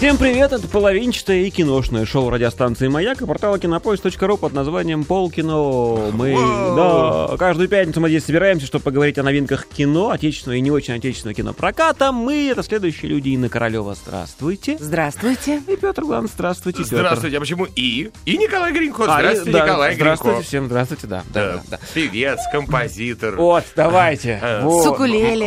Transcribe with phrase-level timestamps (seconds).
[0.00, 6.10] Всем привет, это половинчатое и киношное шоу радиостанции «Маяк» и портала кинопоиск.ру под названием «Полкино».
[6.12, 6.32] Мы,
[6.74, 10.94] да, каждую пятницу мы здесь собираемся, чтобы поговорить о новинках кино, отечественного и не очень
[10.94, 12.12] отечественного кинопроката.
[12.12, 13.28] Мы— это следующие люди.
[13.28, 14.78] Инна Королева, здравствуйте.
[14.80, 15.60] Здравствуйте.
[15.68, 16.96] И Петр Глан, здравствуйте, Петр.
[16.96, 18.10] Здравствуйте, а почему и?
[18.24, 19.02] И Николай Гринько.
[19.02, 20.48] А, Здравствуйте, да, Николай Здравствуйте, Гринько.
[20.48, 21.24] всем здравствуйте, да.
[21.34, 21.62] да, Да.
[21.72, 21.78] да.
[21.92, 23.36] Певец, композитор.
[23.36, 24.40] Вот, давайте.
[24.40, 24.98] Э, Вот.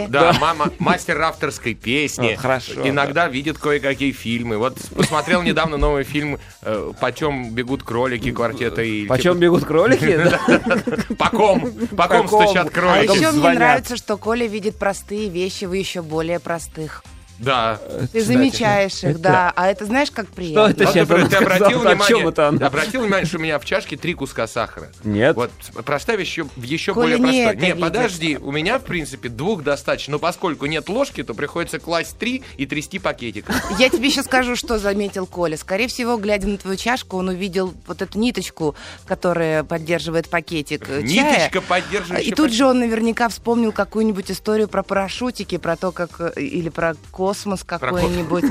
[0.10, 2.36] Да, мама, мастер авторской песни.
[2.36, 4.43] Хорошо, Иногда видит кое-какие фильмы.
[4.44, 9.08] Вот посмотрел недавно новый фильм э, «Почем бегут кролики» квартета и...
[9.08, 11.14] Почем бегут кролики?
[11.16, 11.72] По ком?
[11.96, 13.08] По ком стучат А кролики?
[13.08, 17.04] Потом еще мне нравится, что Коля видит простые вещи, вы еще более простых.
[17.40, 17.80] Да.
[18.12, 19.52] Ты замечаешь их, да.
[19.56, 20.72] А это знаешь, как Что приятно?
[20.72, 21.90] это Вот, сейчас например, ты обратил сказала?
[21.90, 22.68] О чем внимание, это она?
[22.68, 24.90] обратил внимание, что у меня в чашке три куска сахара.
[25.04, 25.36] Нет.
[25.36, 25.52] Вот
[25.86, 27.48] простая вещь еще, еще Коля более не простая.
[27.50, 27.82] это Не, видит.
[27.82, 32.44] подожди, у меня, в принципе, двух достаточно, но поскольку нет ложки, то приходится класть три
[32.58, 33.46] и трясти пакетик.
[33.80, 35.58] Я тебе еще скажу, что заметил Коля.
[35.58, 41.02] Скорее всего, глядя на твою чашку, он увидел вот эту ниточку, которая поддерживает пакетик э,
[41.02, 41.08] чая.
[41.08, 46.20] Ниточка поддерживающая И тут же он наверняка вспомнил какую-нибудь историю про парашютики, про то, как
[46.20, 48.44] э, или про космос какой-нибудь,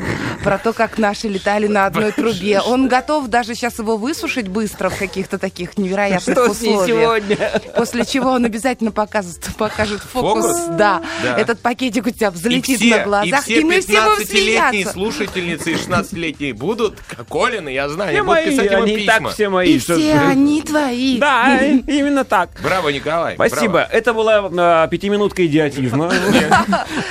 [0.42, 2.58] про то, как наши летали на одной трубе.
[2.62, 6.88] Он готов даже сейчас его высушить быстро в каких-то таких невероятных Что с ней условиях.
[7.26, 7.60] сегодня?
[7.76, 10.46] После чего он обязательно покажет, покажет фокус.
[10.46, 10.64] Фокус?
[10.78, 11.02] Да.
[11.22, 11.36] Да.
[11.38, 14.70] Этот пакетик у тебя И взлетит все, на глазах, и все мы все будем 15-летние
[14.70, 14.92] смеяться.
[14.94, 18.96] слушательницы и 16-летние будут Колины, я знаю, Все и будут мои, писать ему они и
[18.96, 19.12] письма.
[19.18, 19.72] так все мои.
[19.74, 21.18] И что- все они твои.
[21.18, 22.48] Да, именно так.
[22.62, 23.34] Браво, Николай.
[23.34, 23.72] Спасибо.
[23.74, 23.88] браво.
[23.92, 26.10] Это была а, пятиминутка идиотизма.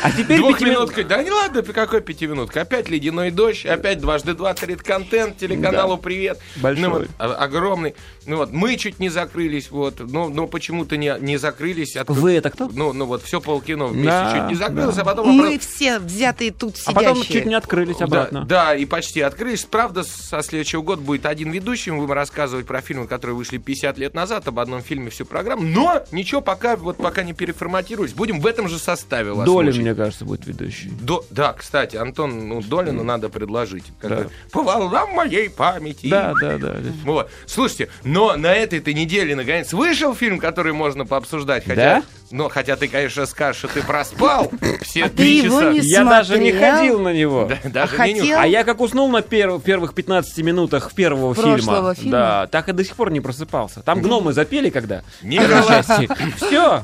[0.03, 1.03] А теперь пятиминутка.
[1.03, 2.61] Да не ладно, какой пятиминутка?
[2.61, 6.39] Опять ледяной дождь, опять дважды два творит контент, телеканалу привет.
[6.57, 6.87] Большой.
[6.87, 7.95] Ну а- огромный.
[8.25, 11.95] Ну вот, мы чуть не закрылись, вот, но, но почему-то не, не закрылись.
[11.95, 12.69] От- Вы это кто?
[12.71, 15.01] Ну, ну вот, все полкино вместе Да, чуть не закрылось, да.
[15.01, 15.29] а потом...
[15.29, 17.39] Мы обра- все взятые тут А потом сидящие.
[17.39, 18.45] чуть не открылись Да, обратно.
[18.45, 19.65] Да, и почти открылись.
[19.65, 21.97] Правда, со следующего года будет один ведущим.
[21.97, 25.63] Будем рассказывать про фильмы, которые вышли 50 лет назад, об одном фильме всю программу.
[25.63, 28.13] Но ничего, пока, вот пока не переформатировались.
[28.13, 30.89] Будем в этом же составе вас Долин, мне кажется, будет ведущий.
[31.01, 33.85] До- да, кстати, Антон ну, Долину надо предложить.
[34.01, 34.27] Да.
[34.51, 36.07] По волнам моей памяти.
[36.07, 36.75] Да, да, да.
[37.03, 37.29] Вот.
[37.45, 41.63] Слушайте, но на этой-то неделе наконец вышел фильм, который можно пообсуждать.
[41.65, 42.03] Хотя, Да?
[42.31, 44.49] Ну, хотя ты, конечно, скажешь, что ты проспал
[44.81, 45.71] все А ты три его часа.
[45.73, 46.75] не Я даже не смотрел?
[46.77, 47.45] ходил на него.
[47.49, 48.39] Да, даже А хотел?
[48.39, 52.11] А я как уснул на перв- первых 15 минутах первого Прошлого фильма, фильма?
[52.11, 53.81] да, так и до сих пор не просыпался.
[53.81, 55.03] Там гномы запели когда?
[55.21, 55.83] Николай,
[56.37, 56.83] Все.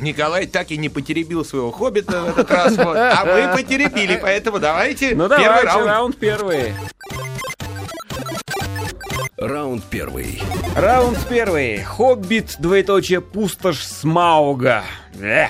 [0.00, 4.60] Николай так и не потеребил своего хоббита в этот раз, вот, а мы потеребили, поэтому
[4.60, 5.86] давайте Ну первый давайте, раунд.
[5.88, 6.72] раунд первый.
[9.38, 10.42] Раунд первый.
[10.74, 11.80] Раунд первый.
[11.84, 14.82] Хоббит, двоеточие, пустошь Смауга.
[15.20, 15.46] Э.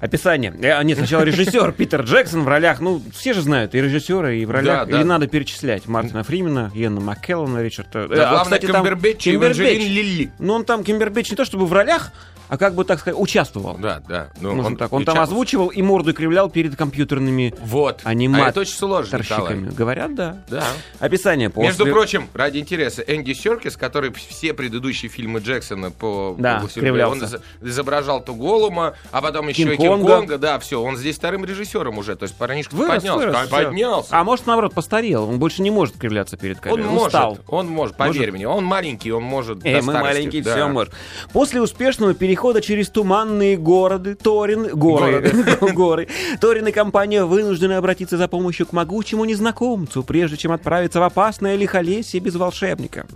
[0.00, 0.52] Описание.
[0.60, 4.44] Э, Нет, сначала режиссер Питер Джексон в ролях, ну, все же знают, и режиссеры, и
[4.44, 4.80] в ролях.
[4.80, 4.96] Да, да.
[4.98, 8.08] Или надо перечислять Мартина Фримена, Иэна Маккеллана, Ричарда...
[8.08, 9.58] Да, а, главное, кстати, там Камбербэтч и Камбербэтч.
[9.60, 10.32] Эванжелин Лилли.
[10.40, 12.10] Ну, он там, Кимбербэтч, не то чтобы в ролях,
[12.54, 13.76] а как бы, так сказать, участвовал.
[13.78, 14.28] Да, да.
[14.40, 14.92] Ну, Можно так.
[14.92, 18.00] Он там озвучивал и морду кривлял перед компьютерными Вот.
[18.04, 18.50] А аниматорщиками.
[18.50, 19.56] это очень сложно, Николай.
[19.56, 20.36] Говорят, да.
[20.48, 20.64] Да.
[21.00, 21.68] Описание после...
[21.68, 27.24] Между прочим, ради интереса, Энди Серкис, который все предыдущие фильмы Джексона по Да, кривлялся.
[27.60, 30.38] он из- изображал то Голума, а потом еще и Кинг-Конга.
[30.38, 34.08] Да, все, он здесь вторым режиссером уже, то есть парнишка Вырос, поднялся, вырос, поднялся.
[34.12, 35.28] А может, наоборот, постарел.
[35.28, 36.84] Он больше не может кривляться перед он камерой.
[36.90, 37.38] может, Устал.
[37.48, 38.34] он может, поверь Может?
[38.34, 40.54] мне, он маленький, он может Эй, мы маленькие, да.
[40.54, 40.92] все может.
[41.32, 45.32] После успешного перехода через туманные города, Торин, горы,
[45.72, 46.08] горы,
[46.40, 51.56] Торин и компания вынуждены обратиться за помощью к могучему незнакомцу, прежде чем отправиться в опасное
[51.56, 53.06] лихолесье без волшебника.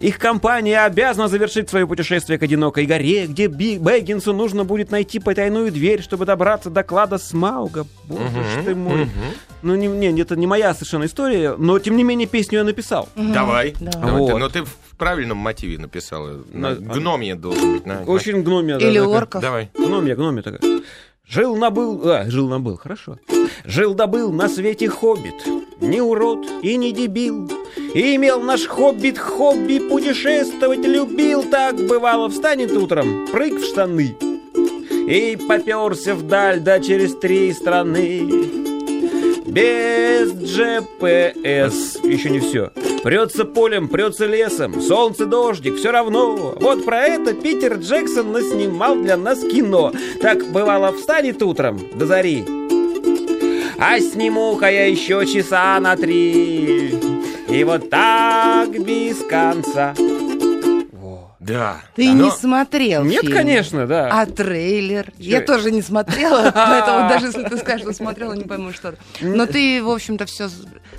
[0.00, 5.18] Их компания обязана завершить свое путешествие к одинокой горе, где Би Бэггинсу нужно будет найти
[5.18, 7.86] потайную дверь, чтобы добраться до клада Смауга.
[8.04, 9.08] Боже ты мой.
[9.64, 13.08] Ну, не, не, это не моя совершенно история, но, тем не менее, песню я написал.
[13.16, 13.92] Давай, Да.
[13.92, 14.32] давай Вот.
[14.32, 17.86] ты, но ты в правильном мотиве написал, на На- гномье должен быть.
[17.86, 18.78] на- на- Очень гномия.
[18.78, 19.16] да, Или такая.
[19.16, 19.40] орков.
[19.42, 19.70] Давай.
[19.76, 20.60] Гномия, гномия такая.
[21.26, 23.18] Жил набыл, а, жил набыл, хорошо.
[23.64, 25.46] Жил добыл на свете хоббит,
[25.80, 27.50] не урод и не дебил.
[27.94, 31.42] И имел наш хоббит хобби путешествовать любил.
[31.44, 34.14] Так бывало, встанет утром, прыг в штаны.
[35.08, 38.63] И поперся вдаль, да через три страны.
[39.54, 42.04] Без GPS.
[42.04, 42.72] Еще не все.
[43.04, 46.56] Прется полем, прется лесом, солнце, дождик, все равно.
[46.60, 49.92] Вот про это Питер Джексон наснимал для нас кино.
[50.20, 52.44] Так бывало встанет утром до зари.
[53.78, 56.98] А сниму-ка я еще часа на три.
[57.48, 59.94] И вот так без конца.
[61.44, 61.82] Да.
[61.94, 63.34] Ты Оно- не смотрел Нет, фильм.
[63.34, 64.08] конечно, да.
[64.10, 65.12] А трейлер?
[65.18, 68.94] Я тоже не смотрела, поэтому даже если ты скажешь, что смотрела, не пойму, что.
[69.20, 70.48] Но ты, в общем-то, все...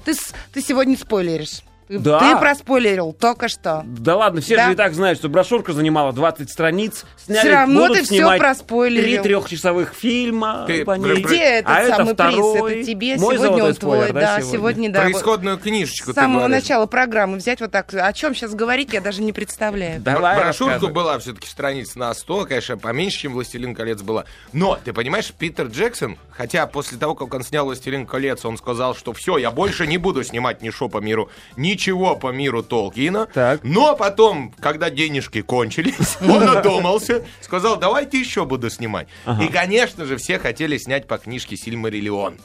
[0.03, 1.62] Ты сегодня спойлеришь.
[1.88, 2.20] Ты, Да.
[2.20, 3.84] ты проспойлерил только что.
[3.86, 4.68] Да ладно, все Да.
[4.68, 7.06] же и так знают, что брошюрка занимала 20 страниц.
[7.18, 9.04] Сняли, Всё равно будут ты снимать проспойлерил.
[9.06, 11.22] Три трехчасовых фильма Ты по ней.
[11.22, 12.62] Где этот а это самый второй.
[12.72, 12.78] приз?
[12.80, 14.12] Это тебе, Мой сегодня он твой.
[14.12, 15.02] да, сегодня, да.
[15.02, 17.94] Про вот исходную книжечку С ты самого начала программы взять вот так.
[17.94, 20.02] О чем сейчас говорить, я даже не представляю.
[20.02, 24.26] Давай Брошюрка была все-таки страниц на 100, конечно, поменьше, чем «Властелин колец» была.
[24.54, 28.96] Но, ты понимаешь, Питер Джексон, хотя после того, как он снял «Властелин колец», он сказал,
[28.96, 31.30] что все, я больше не буду снимать ничего по миру,
[31.75, 33.27] ничего по миру Толкина.
[33.33, 33.63] Так.
[33.63, 39.07] Но потом, когда денежки кончились, он одумался, сказал, давайте еще буду снимать.
[39.42, 42.38] И, конечно же, все хотели снять по книжке «Сильмариллион».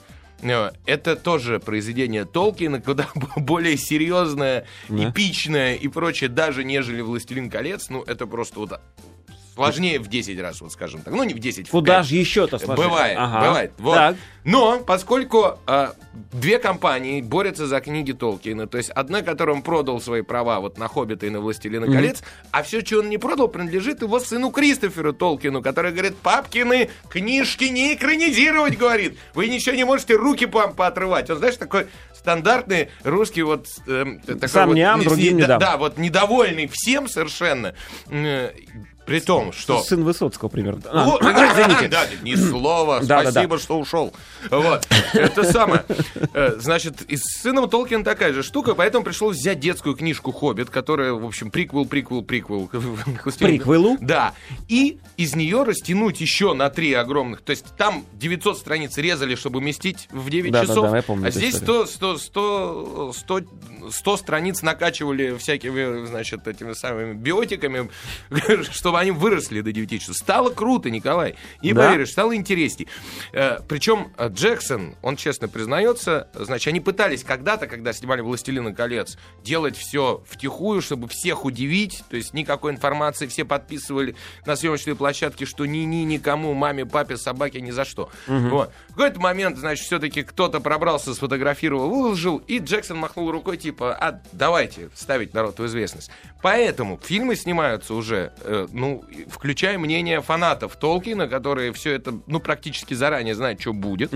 [0.43, 3.07] Э, Это тоже произведение Толкина, куда
[3.37, 5.11] более серьезное, Да.
[5.11, 7.89] эпичное и прочее, даже нежели «Властелин колец».
[7.89, 8.81] Ну, это просто вот
[9.65, 11.13] сложнее в 10 раз, вот скажем так.
[11.15, 12.07] Ну, не в 10, в Куда пять.
[12.07, 12.89] же еще-то сложнее?
[12.89, 13.47] Бывает, Ага.
[13.47, 13.73] бывает.
[13.79, 13.95] Вот.
[13.95, 14.17] Так.
[14.43, 15.95] Но поскольку а,
[16.33, 20.89] две компании борются за книги Толкина, то есть одна, которым продал свои права вот на
[20.89, 25.13] Хоббита и на Властелина колец, а все, что он не продал, принадлежит его сыну Кристоферу
[25.13, 29.19] Толкину, который говорит, папкины книжки не экранизировать, говорит.
[29.35, 31.29] Вы ничего не можете руки вам поотрывать.
[31.29, 33.67] Он, знаешь, такой стандартный русский вот...
[33.87, 35.59] эм, такой Сам вот, не ам, не- другим не да, дам.
[35.61, 37.75] Да, вот недовольный всем совершенно.
[39.07, 39.83] При том, что...
[39.83, 40.83] Сын Высоцкого примерно.
[40.91, 41.89] А, Вот, извините.
[41.89, 44.13] Да, ни слова, Да, да, спасибо, что ушел.
[44.51, 45.85] Вот, это самое.
[46.35, 50.71] Э, Значит, и с сыном Толкина такая же штука, поэтому пришлось взять детскую книжку «Хоббит»,
[50.71, 52.71] которая, в общем, приквел, приквел, приквел.
[53.39, 53.97] Приквелу?
[54.01, 54.35] Да.
[54.69, 57.43] И из нее растянуть еще на три огромных.
[57.43, 60.91] То есть там 900 страниц резали, чтобы уместить в 9 Да, да, часов.
[60.91, 61.87] да, я помню а здесь историю.
[61.87, 63.41] 100, 100, 100, 100,
[63.91, 67.91] 100 страниц накачивали всякими, значит, этими самыми биотиками,
[68.91, 70.17] чтобы они выросли до 9 часов.
[70.17, 71.37] Стало круто, Николай.
[71.63, 71.87] Не Да?
[71.87, 72.89] поверишь, стало интересней.
[73.69, 79.77] Причем э, Джексон, он честно признается, значит, они пытались когда-то, когда снимали «Властелина колец», делать
[79.77, 85.67] все втихую, чтобы всех удивить, то есть никакой информации, все подписывали на съемочной площадке, что
[85.67, 88.11] ни-ни, никому, маме, папе, собаке, ни за что.
[88.27, 88.73] Вот.
[88.89, 94.21] В какой-то момент, значит, все-таки кто-то пробрался, сфотографировал, выложил, и Джексон махнул рукой, типа, а
[94.33, 96.11] давайте ставить народ в известность.
[96.43, 102.95] Поэтому фильмы снимаются уже, э, ну, включая мнение фанатов Толкина, которые все это, ну, практически
[102.95, 104.13] заранее знают, что будет.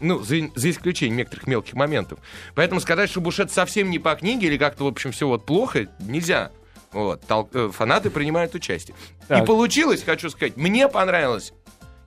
[0.00, 2.18] Ну, за, за исключением некоторых мелких моментов.
[2.54, 5.86] Поэтому сказать, что это совсем не по книге или как-то, в общем, все вот плохо,
[6.00, 6.50] нельзя.
[6.90, 8.96] Вот, тол- э, фанаты принимают участие.
[9.24, 9.46] И Так.
[9.46, 11.52] получилось, хочу сказать, мне понравилось.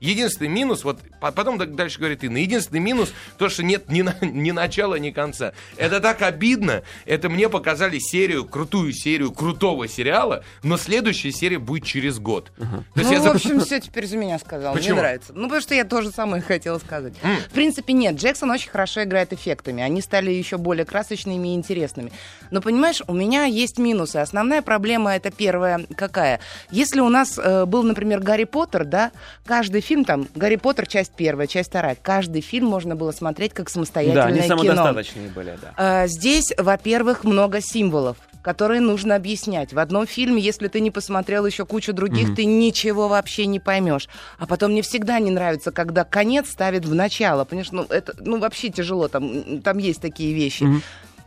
[0.02, 4.18] Единственный минус, вот по- потом дальше говорит Инна, единственный минус, то, что нет ни, на-
[4.22, 5.54] ни начала, ни конца.
[5.78, 6.82] Это так обидно.
[7.06, 12.52] Это мне показали серию, крутую серию крутого сериала, но следующая серия будет через год.
[12.58, 12.66] То
[13.00, 14.74] есть Ну, я в зап- общем, все теперь за меня сказал.
[14.74, 14.96] Почему?
[14.96, 15.34] Мне нравится.
[15.34, 17.14] Ну, потому что я тоже самое хотела сказать.
[17.50, 19.84] В принципе, нет, Джексон очень хорошо играет эффектами.
[19.84, 22.12] Они стали еще более красочными и интересными.
[22.50, 24.16] Но, понимаешь, у меня есть минусы.
[24.18, 26.40] Основная проблема это первая какая?
[26.72, 29.12] Если у нас э, был, например, Гарри Поттер, да,
[29.46, 33.66] каждый фильм там, Гарри Поттер, часть первая, часть вторая, каждый фильм можно было смотреть как
[33.66, 34.48] Да, самостоятельное они кино.
[34.48, 35.74] самодостаточные были, да.
[35.76, 39.72] А, Здесь, во-первых, много символов которые нужно объяснять.
[39.72, 44.10] В одном фильме, если ты не посмотрел еще кучу других, ты ничего вообще не поймешь.
[44.40, 47.46] А потом мне всегда не нравится, когда конец ставит в начало.
[47.46, 50.66] Понимаешь, ну это ну, вообще тяжело, там, там есть такие вещи.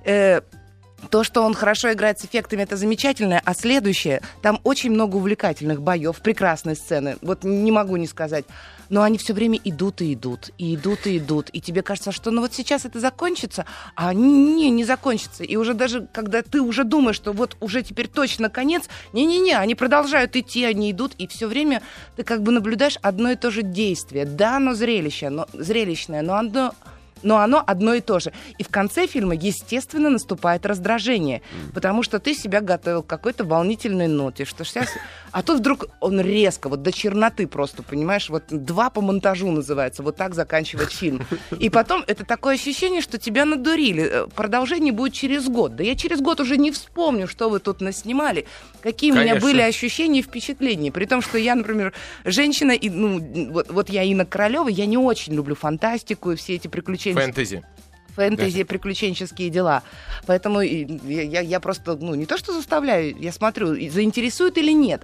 [0.05, 0.41] Э,
[1.11, 3.41] то, что он хорошо играет с эффектами, это замечательно.
[3.45, 7.17] А следующее, там очень много увлекательных боев, прекрасные сцены.
[7.23, 8.45] Вот не могу не сказать.
[8.91, 11.49] Но они все время идут и идут, и идут и идут.
[11.53, 15.43] И тебе кажется, что ну вот сейчас это закончится, а не, не закончится.
[15.43, 19.75] И уже даже, когда ты уже думаешь, что вот уже теперь точно конец, не-не-не, они
[19.75, 21.83] продолжают идти, они идут, и все время
[22.17, 24.27] ты как бы наблюдаешь одно и то же действие.
[24.27, 26.75] Да, оно зрелище, но, зрелищное, но оно
[27.25, 28.33] но оно одно и то же.
[28.59, 34.07] И в конце фильма, естественно, наступает раздражение, потому что ты себя готовил к какой-то волнительной
[34.09, 34.89] ноте, что сейчас...
[35.33, 40.05] А тут вдруг он резко, вот до черноты просто, понимаешь, вот два по монтажу называется,
[40.05, 41.27] вот так заканчивать фильм.
[41.59, 44.09] И потом это такое ощущение, что тебя надурили.
[44.09, 45.75] Э, Продолжение будет через год.
[45.75, 48.47] Да я через год уже не вспомню, что вы тут наснимали,
[48.81, 49.49] какие у меня Конечно.
[49.49, 50.93] были ощущения и впечатления.
[50.93, 51.93] При том, что я, например,
[52.25, 53.19] женщина, и, ну,
[53.51, 57.63] вот, вот я Инна Королева, я не очень люблю фантастику и все эти приключения Фэнтези.
[58.17, 59.83] фэнтези, приключенческие дела.
[60.27, 65.03] Поэтому я, я- я просто, ну, не то что заставляю, я смотрю, заинтересует или нет.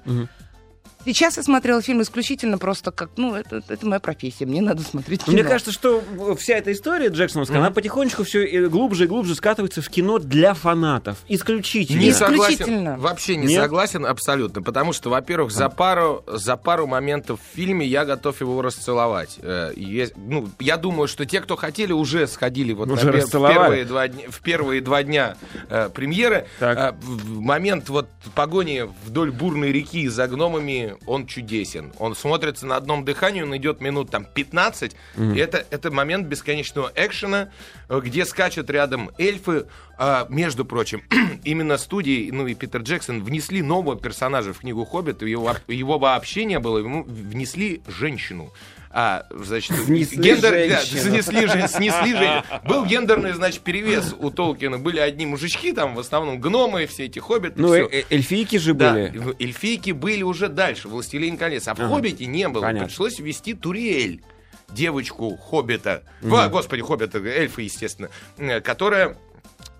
[1.04, 5.24] Сейчас я смотрела фильм исключительно просто как, ну, это, это моя профессия, мне надо смотреть
[5.24, 5.32] кино.
[5.34, 6.02] Мне кажется, что
[6.38, 11.18] вся эта история Джексоновская, она потихонечку все глубже и глубже скатывается в кино для фанатов.
[11.28, 12.00] Исключительно.
[12.00, 12.92] Не Исключительно.
[12.94, 13.00] согласен.
[13.00, 13.62] Вообще не Нет?
[13.62, 14.62] согласен абсолютно.
[14.62, 19.38] Потому что, во-первых, за пару, за пару моментов в фильме я готов его расцеловать.
[19.42, 23.30] Э, есть- ну, я думаю, что те, кто хотели, уже сходили вот Уже на в,
[23.30, 25.36] первые два дня, в первые два дня
[25.68, 26.46] э, премьеры.
[26.58, 26.78] Так.
[26.78, 31.92] Э, в момент вот погони вдоль бурной реки за гномами, он чудесен.
[31.98, 34.96] Он смотрится на одном дыхании, он идет минут там 15.
[35.16, 37.50] И это, это момент бесконечного экшена,
[37.88, 39.66] э, где скачут рядом эльфы.
[39.98, 41.02] А, между прочим,
[41.44, 45.22] именно студии, ну и Питер Джексон внесли нового персонажа в книгу Хоббит.
[45.22, 48.52] Его, его вообще не было, ему внесли женщину.
[48.92, 51.22] А, значит, Внесли гендер, да, женщину.
[51.22, 52.42] снесли, же- снесли же.
[52.64, 54.78] Был гендерный, значит, перевес у Толкина.
[54.78, 57.54] Были одни мужички, там в основном гномы, все эти хоббиты.
[57.60, 59.36] Ну, э- э- эльфийки же Да, были.
[59.38, 61.88] эльфийки были уже дальше, «Властелин колец», а в Ага.
[61.88, 62.62] «Хоббите» не было.
[62.62, 62.88] Понятно.
[62.88, 64.22] Пришлось ввести Туриэль,
[64.72, 69.16] девочку Хоббита, О, господи, Хоббита, эльфа, естественно, э, которая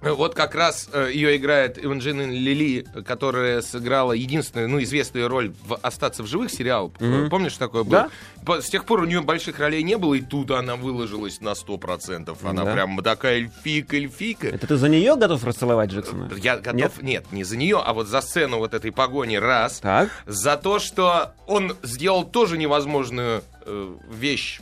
[0.03, 5.75] вот как раз э, ее играет Эванжелина Лили, которая сыграла единственную, ну, известную роль в
[5.83, 6.93] «Остаться в живых» сериал.
[7.01, 8.09] Э, Помнишь, такое было?
[8.47, 8.61] Да.
[8.63, 12.37] С тех пор у нее больших ролей не было, и тут она выложилась на 100%.
[12.43, 12.73] Она Да.
[12.73, 14.49] прям такая эльфийка, эльфийка.
[14.49, 16.31] Это ты за нее готов расцеловать Джексона?
[16.37, 17.03] Я готов, Нет?
[17.03, 17.33] нет?
[17.33, 19.81] не за нее, а вот за сцену вот этой погони раз.
[19.81, 20.09] Так.
[20.27, 24.61] За то, что он сделал тоже невозможную Э, вещь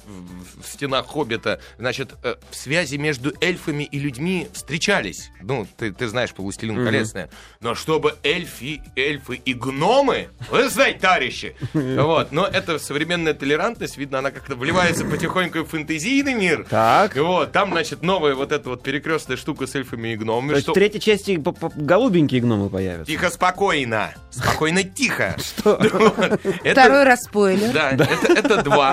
[0.62, 1.60] в стенах Хоббита.
[1.78, 5.30] Значит, в связи между эльфами и людьми встречались.
[5.42, 6.80] Ну, ты, ты знаешь, по «Властелину.
[6.80, 7.30] Mm-hmm.
[7.60, 11.54] Но чтобы эльфи, эльфы и гномы, вы знаете, товарищи.
[12.08, 12.32] Вот.
[12.32, 16.66] Но это современная толерантность, видно, она как-то вливается потихоньку в фэнтезийный мир.
[16.68, 17.16] Так.
[17.16, 17.52] Вот.
[17.52, 20.50] Там, значит, новая вот эта вот перекрестная штука с эльфами и гномами.
[20.50, 20.72] То есть что...
[20.72, 21.40] в третьей части
[21.76, 23.06] голубенькие гномы появятся.
[23.06, 24.14] Тихо, спокойно.
[24.30, 25.36] Спокойно, тихо.
[25.38, 25.76] Что?
[26.70, 27.72] Второй раз спойлер.
[27.72, 28.88] Да, это два.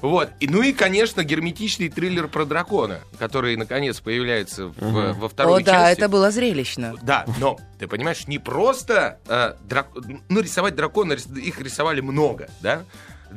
[0.00, 0.30] Вот.
[0.40, 5.20] И, ну и, конечно, герметичный триллер про дракона, который, наконец, появляется в, угу.
[5.20, 5.70] во второй О, части.
[5.70, 6.94] О, да, это было зрелищно.
[7.02, 9.18] Да, но, ты понимаешь, не просто...
[9.26, 9.88] Э, драк...
[10.28, 12.84] Ну, рисовать дракона, их рисовали много, да?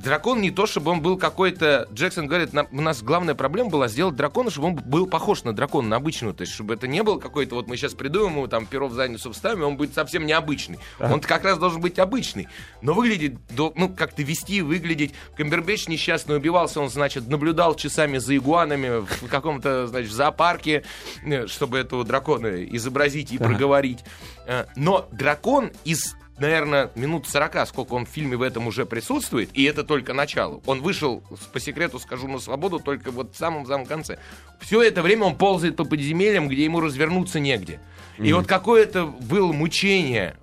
[0.03, 1.87] Дракон не то, чтобы он был какой-то...
[1.91, 5.87] Джексон говорит, у нас главная проблема была сделать дракона, чтобы он был похож на дракона,
[5.89, 6.33] на обычного.
[6.33, 7.55] То есть, чтобы это не был какой-то...
[7.55, 10.77] Вот мы сейчас придумаем ему там перо в задницу вставим, он будет совсем необычный.
[10.99, 12.47] Он как раз должен быть обычный.
[12.81, 13.37] Но выглядит...
[13.55, 15.13] Ну, как-то вести, выглядеть...
[15.35, 20.83] Камбербэтч несчастный убивался, он, значит, наблюдал часами за игуанами в каком-то, значит, зоопарке,
[21.25, 23.99] э, чтобы этого дракона изобразить и проговорить.
[24.45, 29.49] Э, Но дракон из наверное, минут 40, сколько он в фильме в этом уже присутствует,
[29.53, 30.61] и это только начало.
[30.65, 34.19] Он вышел, по секрету скажу, на свободу только вот в самом-самом конце.
[34.59, 37.79] Все это время он ползает по подземельям, где ему развернуться негде.
[38.17, 40.35] И вот какое-то было мучение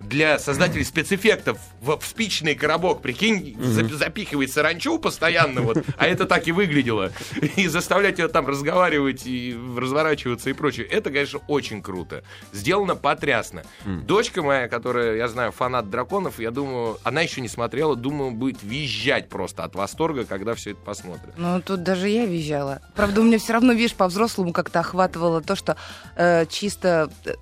[0.00, 6.24] для создателей спецэффектов в, в спичный коробок, прикинь, за- запихивает саранчу постоянно, вот, а это
[6.26, 7.12] так и выглядело.
[7.56, 10.86] И заставлять ее там разговаривать и разворачиваться и прочее.
[10.86, 12.24] Это, конечно, очень круто.
[12.52, 13.62] Сделано потрясно.
[13.84, 18.62] Дочка моя, которая, я знаю, фанат драконов, я думаю, она еще не смотрела, думаю, будет
[18.62, 21.34] визжать просто от восторга, когда все это посмотрит.
[21.36, 22.80] Ну, тут даже я визжала.
[22.94, 25.76] Правда, у меня все равно, видишь, по-взрослому как-то охватывало то, что
[26.16, 27.34] э, чисто э,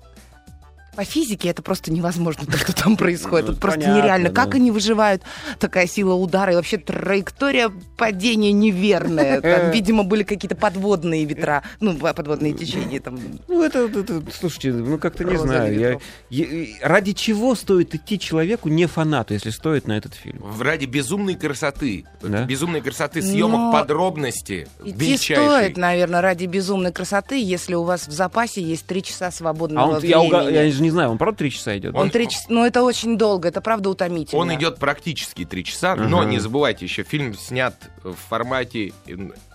[0.95, 3.47] по физике это просто невозможно, то, что там происходит.
[3.47, 4.29] Ну, Это просто понятно, нереально.
[4.29, 4.35] да.
[4.43, 5.21] Как они выживают?
[5.59, 9.41] Такая сила удара и вообще траектория падения неверная.
[9.41, 13.19] Там, видимо, были какие-то подводные ветра, ну, подводные течения там.
[13.47, 15.79] Ну, это, это- слушайте, ну как-то не знаю.
[15.79, 20.39] Я, я- ради чего стоит идти человеку, не фанату, если стоит на этот фильм?
[20.41, 22.45] В- Ради безумной красоты, Да?
[22.45, 28.11] безумной красоты съемок Но подробности, Идти стоит, наверное, ради безумной красоты, если у вас в
[28.11, 30.29] запасе есть три часа А свободного он, я, времени.
[30.31, 31.95] уга- я не знаю, он правда три часа идет?
[31.95, 34.39] Он три часа, ну это очень долго, это правда утомительно.
[34.39, 37.73] Он идет практически три часа, но не забывайте, еще фильм снят
[38.03, 38.93] в формате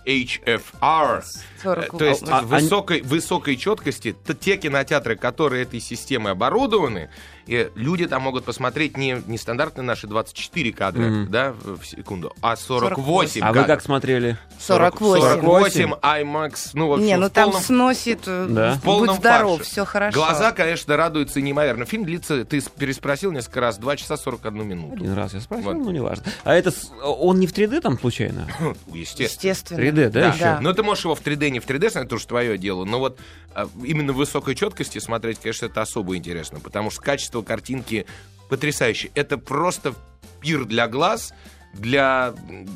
[0.05, 1.23] HFR.
[1.63, 7.09] 40 Э, То есть А, высокой, высокой четкости т- те кинотеатры, которые этой системой оборудованы,
[7.45, 11.31] и люди там могут посмотреть не, не стандартные наши 24 кадра Мгм.
[11.31, 14.37] да, в секунду, а 48 а вы как смотрели?
[14.59, 15.21] 48.
[15.39, 18.73] 48 IMAX, ну, в общем, Не, ну в там полном сносит, э, Да.
[18.75, 19.71] в полном будь здоров, фарше.
[19.71, 20.17] все хорошо.
[20.19, 21.85] Глаза, конечно, радуются неимоверно.
[21.85, 24.95] Фильм длится, ты переспросил несколько раз, 2 часа 41 минуту.
[25.03, 25.73] Один раз я спросил, Вот.
[25.77, 26.25] ну не важно.
[26.43, 26.71] А это
[27.03, 28.38] он не в 3D там случайно?
[28.93, 29.25] Естественно.
[29.25, 29.79] Естественно.
[29.79, 30.59] 3D, да, Да, еще?
[30.61, 32.85] но ты можешь его в 3D, не в 3D, это уж твое дело.
[32.85, 33.19] Но вот
[33.53, 38.05] а, именно в высокой четкости смотреть, конечно, это особо интересно, потому что качество картинки
[38.49, 39.11] потрясающее.
[39.15, 39.93] Это просто
[40.41, 41.33] пир для глаз,
[41.73, 42.33] для,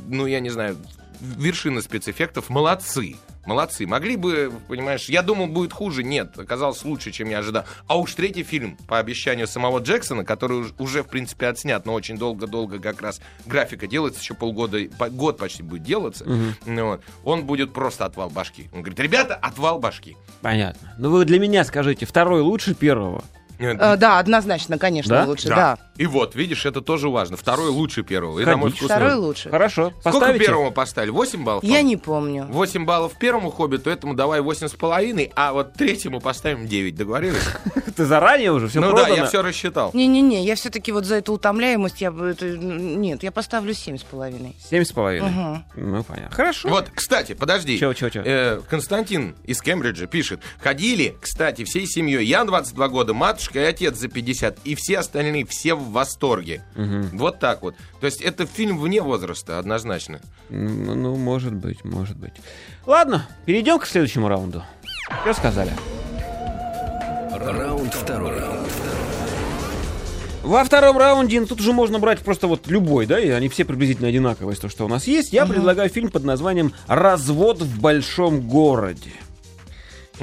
[0.07, 0.77] ну, я не знаю,
[1.19, 2.49] вершины спецэффектов.
[2.49, 3.15] Молодцы.
[3.45, 3.85] Молодцы.
[3.85, 6.03] Могли бы, понимаешь, я думал, будет хуже.
[6.03, 7.65] Нет, оказалось лучше, чем я ожидал.
[7.87, 11.93] А уж третий фильм, по обещанию самого Джексона, который уж- уже, в принципе, отснят, но
[11.93, 16.25] очень долго-долго как раз графика делается, еще полгода, по- год почти будет делаться,
[16.65, 18.69] ну вот, он будет просто отвал башки.
[18.73, 20.15] Он говорит, ребята, отвал башки.
[20.41, 20.93] Понятно.
[20.97, 23.23] Ну вы для меня скажите, второй лучше первого?
[23.59, 25.25] Э, Да, однозначно, конечно, Да?
[25.25, 25.77] лучше, да.
[25.95, 27.37] И вот, видишь, это тоже важно.
[27.37, 28.39] Второй лучше первого.
[28.39, 29.21] И, на мой вкус, Второй тоже.
[29.21, 29.49] лучше.
[29.51, 29.89] Хорошо.
[29.99, 30.45] Сколько Поставите?
[30.45, 31.11] первому поставили?
[31.11, 31.63] 8 баллов?
[31.63, 32.45] Я не помню.
[32.49, 36.95] 8 баллов первому хоббиту, этому давай 8,5, а вот третьему поставим 9.
[36.95, 37.43] Договорились?
[37.95, 39.91] Ты заранее уже все ну да, я все рассчитал.
[39.93, 44.55] Не-не-не, я все-таки вот за эту утомляемость, я Нет, я поставлю семь с половиной.
[44.67, 45.29] Семь с половиной.
[45.29, 45.65] Мгм.
[45.75, 46.35] Ну, понятно.
[46.35, 46.69] Хорошо.
[46.69, 47.77] Вот, кстати, подожди.
[47.77, 48.23] Чего, чего, чего?
[48.25, 50.41] Э, Константин из Кембриджа пишет.
[50.59, 52.25] Ходили, кстати, всей семьей.
[52.25, 54.57] Я 22 года, матушка и отец за 50.
[54.63, 56.63] И все остальные, все в восторге.
[57.13, 57.75] Вот так вот.
[57.99, 60.21] То есть это фильм вне возраста, однозначно.
[60.49, 62.33] Ну, может быть, может быть.
[62.85, 64.63] Ладно, перейдем к следующему раунду.
[65.23, 65.71] Что сказали?
[67.31, 68.41] Раунд второй.
[70.43, 73.63] Во втором раунде, ну, тут уже можно брать просто вот любой, да, и они все
[73.63, 75.31] приблизительно одинаковые, то, что у нас есть.
[75.31, 79.11] Я предлагаю фильм под названием «Развод в большом городе».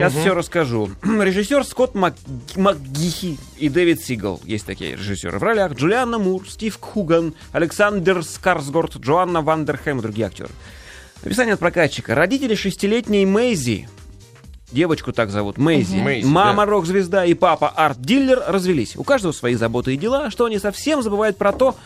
[0.01, 0.91] Сейчас все расскажу.
[1.03, 2.15] Режиссер Скотт Мак...
[2.57, 4.41] МакГихи и Дэвид Сигал.
[4.45, 5.39] Есть такие режиссеры.
[5.39, 10.51] В ролях Джулианна Мур, Стив Куган, Александр Скарсгорд, Джоанна Вандерхэм и другие актеры.
[11.23, 12.15] Описание от прокатчика.
[12.15, 13.91] Родители шестилетней Мэйзи,
[14.73, 16.71] девочку так зовут, Мэйзи, Мэйзи, мама да.
[16.71, 18.97] рок-звезда и папа арт-дилер развелись.
[18.97, 21.77] У каждого свои заботы и дела, что они совсем забывают про то,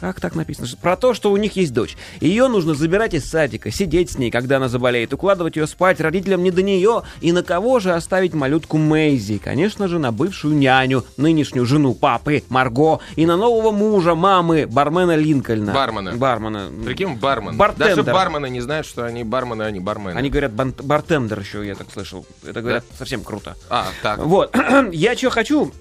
[0.00, 0.66] как так написано?
[0.82, 1.96] Про то, что у них есть дочь.
[2.20, 6.42] Ее нужно забирать из садика, сидеть с ней, когда она заболеет, укладывать ее спать, родителям
[6.42, 7.02] не до нее.
[7.20, 9.38] И на кого же оставить малютку Мэйзи?
[9.38, 15.14] Конечно же, на бывшую няню, нынешнюю жену папы Марго, и на нового мужа мамы, бармена
[15.16, 15.72] Линкольна.
[15.72, 16.12] Бармена.
[16.12, 16.70] Бармена.
[16.84, 17.56] Прикинь, бармен.
[17.56, 17.96] Бартендер.
[18.04, 20.18] Даже бармены не знают, что они бармены, а не бармены.
[20.18, 22.26] Они говорят бан- бартендер еще, я так слышал.
[22.44, 23.56] Это говорят совсем круто.
[23.70, 24.18] А, так.
[24.18, 24.54] Вот.
[24.92, 25.72] Я что хочу?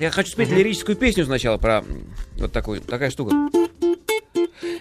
[0.00, 1.84] Я хочу спеть лирическую песню сначала про
[2.36, 3.32] вот такую, такая штука.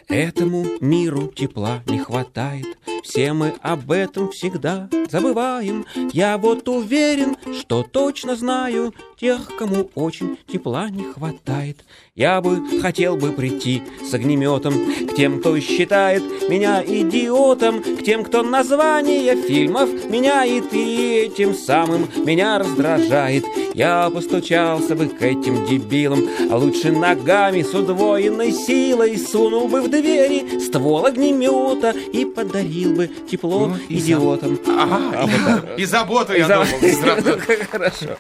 [0.08, 2.66] Этому миру тепла не хватает,
[3.04, 5.86] все мы об этом всегда забываем.
[6.12, 8.94] Я вот уверен, что точно знаю
[9.24, 11.78] тех, кому очень тепла не хватает.
[12.14, 14.74] Я бы хотел бы прийти с огнеметом
[15.08, 22.10] к тем, кто считает меня идиотом, к тем, кто название фильмов меняет и этим самым
[22.26, 23.46] меня раздражает.
[23.74, 29.90] Я постучался бы к этим дебилам, а лучше ногами с удвоенной силой сунул бы в
[29.90, 34.60] двери ствол огнемета и подарил бы тепло Ну, и идиотам.
[34.68, 35.80] А, вот так.
[35.80, 36.66] И заботу, я думал.
[36.94, 37.40] сразу.
[37.72, 38.18] Хорошо.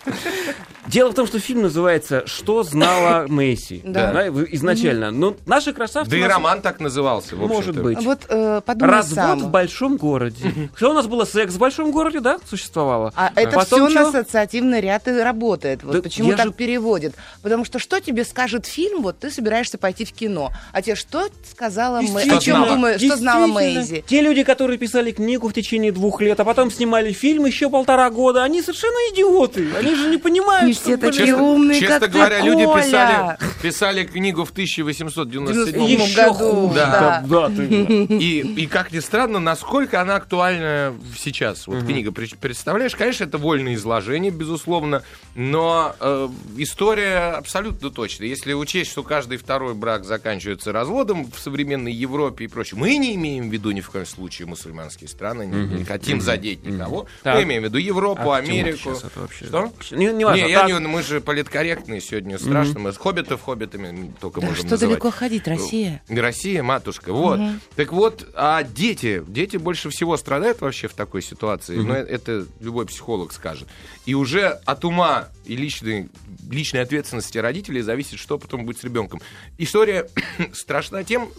[0.88, 4.12] Дело в том, что фильм называется «Что знала Месси?» Да.
[4.12, 5.12] Да, изначально.
[5.12, 6.12] Ну, наши красавцы...
[6.12, 7.84] Да и роман так назывался, в Может общем-то.
[7.84, 8.04] быть.
[8.04, 9.40] Вот э, Развод сам.
[9.40, 10.70] в большом городе.
[10.76, 11.26] Что у нас было?
[11.26, 13.14] Секс в большом городе, да, существовало?
[13.16, 15.84] А это Потом все на ассоциативный ряд и работает.
[15.84, 17.16] Вот почему так переводят.
[17.42, 20.52] Потому что что тебе скажет фильм, вот ты собираешься пойти в кино.
[20.72, 22.24] А тебе что сказала Мэ...
[22.24, 23.48] О чем думаешь, что знала.
[23.48, 24.04] Мэйзи?
[24.08, 28.10] Те люди, которые писали книгу в течение двух лет, а потом снимали фильм еще полтора
[28.10, 29.70] года, они совершенно идиоты.
[29.78, 32.84] Они же не понимают, Все такие Честно, умные, честно как ты, говоря, люди Коля.
[32.84, 36.34] писали, писали книгу в 1897 В Еще году,
[36.68, 36.76] хуже.
[36.76, 37.24] да.
[37.28, 41.68] Да, ты- И, и как ни странно, насколько она актуальна сейчас.
[41.68, 45.04] Вот книга, При- представляешь, конечно, это вольное изложение, безусловно,
[45.36, 48.28] но э, история абсолютно точная.
[48.28, 53.16] Если учесть, что каждый второй брак заканчивается разводом в современной Европе и прочее, мы не
[53.16, 57.08] имеем в виду ни в коем случае мусульманские страны, не, не хотим задеть никого.
[57.24, 57.36] Так.
[57.36, 58.78] Мы имеем в виду Европу, А Америку.
[58.78, 59.46] сейчас это вообще?
[59.46, 59.72] Что?
[59.92, 60.44] Не, не важно.
[60.44, 62.80] Не, я Не, мы же политкорректные сегодня, страшно.
[62.80, 64.92] Мы с хоббитов хоббитами только Да можем что называть.
[64.92, 66.02] далеко ходить, Россия?
[66.08, 67.40] И Россия, матушка, вот.
[67.76, 72.86] Так вот, а дети, дети больше всего страдают вообще в такой ситуации, но это любой
[72.86, 73.68] психолог скажет.
[74.06, 76.10] И уже от ума и личной,
[76.50, 79.22] личной ответственности родителей зависит, что потом будет с ребенком.
[79.58, 80.10] История
[80.54, 81.30] страшна тем,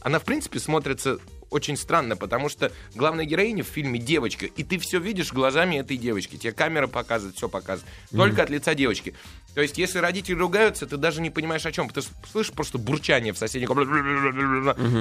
[0.00, 1.18] она в принципе смотрится
[1.50, 5.96] очень странно, потому что главная героиня в фильме девочка, и ты все видишь глазами этой
[5.96, 6.36] девочки.
[6.36, 7.92] Тебе камера показывает, все показывает.
[8.10, 9.14] Только от лица девочки.
[9.54, 11.88] То есть, если родители ругаются, ты даже не понимаешь о чем.
[11.88, 13.90] Ты слышишь просто бурчание в соседней комнате.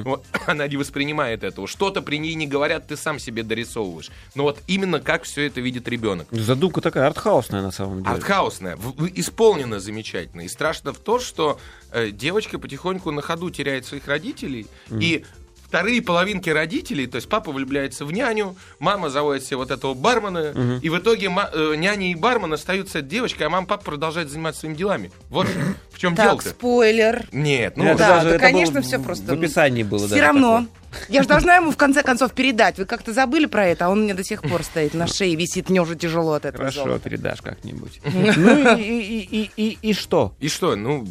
[0.04, 1.68] Вот, Она не воспринимает этого.
[1.68, 4.10] Что-то при ней не говорят, ты сам себе дорисовываешь.
[4.34, 6.28] Но вот именно как все это видит ребенок.
[6.32, 8.16] Задумка такая артхаусная на самом деле.
[8.16, 8.80] Артхаусная,
[9.14, 10.42] исполнена замечательно.
[10.42, 11.60] И страшно в то, что
[11.92, 14.66] э, девочка потихоньку на ходу теряет своих родителей.
[14.90, 15.24] И
[15.68, 20.80] вторые половинки родителей, то есть папа влюбляется в няню, мама заводит себе вот этого бармена,
[20.82, 24.62] и в итоге ма- э, няня и бармен остаются девочкой, а мама папа продолжает заниматься
[24.62, 25.12] своими делами.
[25.30, 25.48] Вот
[25.92, 26.50] в чем Так, дело-то.
[26.50, 27.28] спойлер.
[27.32, 30.08] Нет, ну Это Да, даже- да, это конечно, было всё в- просто, В описании было,
[30.08, 30.66] Все равно.
[31.10, 32.78] Я же должна ему в конце концов передать.
[32.78, 35.70] Вы как-то забыли про это, а он мне до сих пор стоит на шее, висит,
[35.70, 37.10] мне уже тяжело от этого Хорошо, золота.
[37.10, 38.00] передашь как-нибудь.
[38.06, 40.34] Ну и- что?
[40.40, 40.76] И что?
[40.76, 41.06] Ну,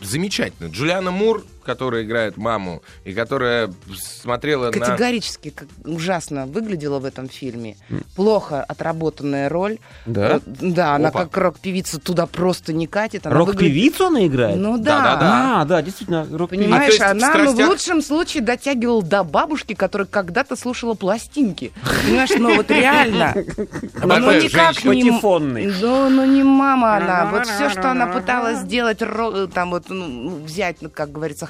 [0.00, 0.68] замечательно.
[0.68, 4.72] Джулиана Мур, которая играет маму, и которая смотрела на...
[4.72, 7.76] Категорически ужасно выглядела в этом фильме.
[8.16, 9.78] Плохо отработанная роль.
[10.06, 10.36] Да?
[10.36, 11.24] Э, Да, она Опа.
[11.24, 13.26] как рок-певица туда просто не катит.
[13.26, 14.56] Она выглядит- Рок-певицу она играет?
[14.58, 15.02] Ну да.
[15.02, 15.60] Да-да-да.
[15.62, 16.64] А, да, действительно, рок-певица.
[16.64, 20.94] Понимаешь, А, в она ну, в «Страстях»- лучшем случае дотягивала до бабушки, которая когда-то слушала
[20.94, 21.72] пластинки.
[22.04, 23.34] Понимаешь, ну вот реально.
[24.04, 25.10] Ну, ну никак не...
[25.80, 27.26] Ну, ну не мама она.
[27.30, 31.46] Вот все, что она пыталась сделать, там вот ну, взять, ну, как говорится,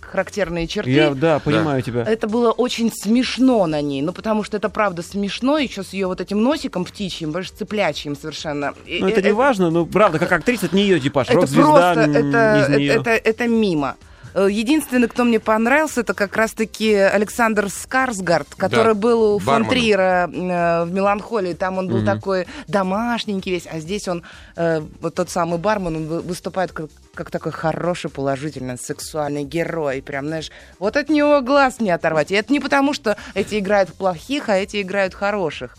[0.00, 0.90] характерные черты.
[0.90, 2.02] Я, да, понимаю тебя.
[2.02, 6.06] Это было очень смешно на ней, ну потому что это правда смешно, еще с ее
[6.06, 8.74] вот этим носиком птичьим, больше цыплячьим совершенно.
[8.86, 11.28] Ну, это э- не важно, но правда, как актриса, это не ее типаж.
[11.28, 13.00] это Рок-звезда это, из неё.
[13.00, 13.96] это, это мимо.
[14.34, 19.46] Э, Единственный, кто мне понравился, это как раз-таки Александр Скарсгард, который Да, был у фон
[19.64, 19.70] барменом.
[19.70, 21.52] Триера э, в «Меланхолии».
[21.54, 22.06] Там он был Мгм.
[22.06, 24.22] такой домашненький весь, а здесь он,
[24.56, 30.02] э, вот тот самый бармен, он вы- выступает как, как такой хороший, положительный, сексуальный герой.
[30.02, 32.30] Прям, знаешь, вот от него глаз не оторвать.
[32.30, 35.76] И это не потому, что эти играют плохих, а эти играют хороших.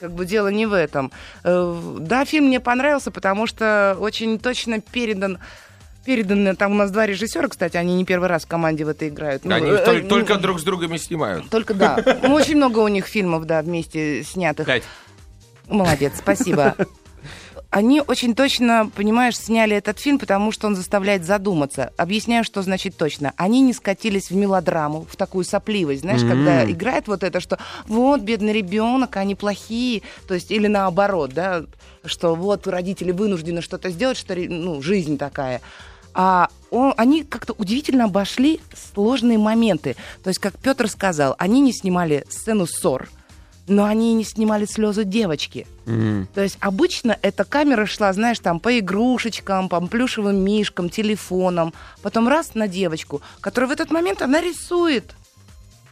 [0.00, 1.10] Как бы дело не в этом.
[1.44, 5.38] Э, Да, фильм мне понравился, потому что очень точно передан
[6.04, 9.08] переданы, там у нас два режиссера, кстати, они не первый раз в команде в это
[9.08, 9.44] играют.
[9.44, 11.48] Ну, Они э, толь- э, только ну, друг с другом и снимают.
[11.50, 11.98] Только да.
[12.22, 14.68] Ну, Очень много у них фильмов, да, вместе снятых.
[15.68, 16.74] Молодец, спасибо.
[17.70, 21.92] Они очень точно, понимаешь, сняли этот фильм, потому что он заставляет задуматься.
[21.96, 23.32] Объясняю, что значит точно.
[23.36, 26.28] Они не скатились в мелодраму, в такую сопливость, знаешь, М.
[26.28, 31.64] когда играет вот это, что вот, бедный ребенок, они плохие, то есть, или наоборот, да,
[32.04, 35.60] что вот родители вынуждены что-то сделать, что, ну, жизнь такая.
[36.14, 38.60] А он- они как-то удивительно обошли
[38.94, 39.96] сложные моменты.
[40.22, 43.08] То есть, как Петр сказал, они не снимали сцену ссор,
[43.66, 45.66] но они не снимали слезы девочки.
[45.86, 46.28] М.
[46.34, 51.72] То есть обычно эта камера шла, знаешь, там по игрушечкам, по плюшевым мишкам, телефонам.
[52.02, 55.14] Потом раз на девочку, которая в этот момент, она рисует.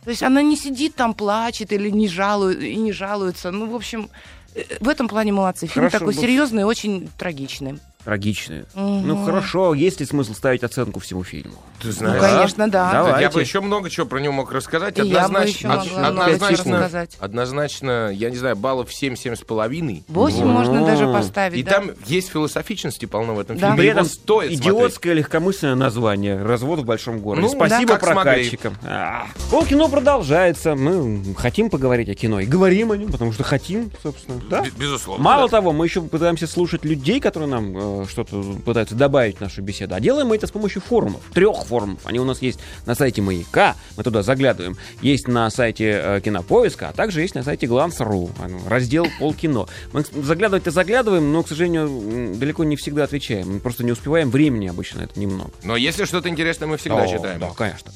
[0.04, 3.50] То есть она не сидит там, плачет или не жалует, и не жалуется.
[3.52, 4.10] Ну, в общем,
[4.54, 5.66] э, в этом плане молодцы.
[5.66, 6.20] Фильм Хорошо такой был.
[6.20, 7.78] серьезный и очень трагичный.
[8.04, 8.64] Трагичные.
[8.74, 9.06] Мгм.
[9.06, 11.54] Ну хорошо, есть ли смысл ставить оценку всему фильму?
[11.80, 12.20] ты Ну, знаешь...
[12.20, 12.92] конечно, да.
[12.92, 13.10] Давай.
[13.10, 13.34] Я Давайте.
[13.34, 14.98] бы еще много чего про него мог рассказать.
[14.98, 17.16] И я бы Однозначно, еще могла од- однозначно, рассказать.
[17.20, 20.04] однозначно, я не знаю, баллов 7-7 с половиной.
[20.08, 20.52] Восемь Ну.
[20.52, 21.58] можно даже поставить.
[21.58, 21.72] И да.
[21.72, 23.68] там есть философичности полно в этом Да.
[23.68, 23.78] фильме.
[23.82, 24.60] При этом стоит смотреть.
[24.60, 27.42] идиотское легкомысленное название «Развод в большом городе».
[27.46, 28.76] Ну, Спасибо да, прокатчикам.
[28.84, 29.26] А.
[29.50, 30.74] Полкино продолжается.
[30.76, 34.40] Мы хотим поговорить о кино и говорим о нем, потому что хотим, собственно.
[34.48, 34.64] Да?
[34.76, 35.22] Безусловно.
[35.22, 35.56] Мало да.
[35.58, 39.94] того, мы еще пытаемся слушать людей, которые нам э, что-то пытаются добавить в нашу беседу.
[39.94, 41.20] А делаем мы это с помощью форумов.
[41.32, 42.00] Трех форумов.
[42.04, 43.76] Они у нас есть на сайте Маяка.
[43.96, 44.76] Мы туда заглядываем.
[45.00, 48.30] Есть на сайте э, Кинопоиска, а также есть на сайте Glance.ru.
[48.48, 49.66] ну, Раздел полкино.
[49.92, 53.54] Мы заглядывать-то заглядываем, но, к сожалению, далеко не всегда отвечаем.
[53.54, 54.30] Мы просто не успеваем.
[54.30, 55.50] Времени обычно это немного.
[55.62, 57.40] Но если что-то интересное, мы всегда О, читаем.
[57.40, 57.92] Да, конечно.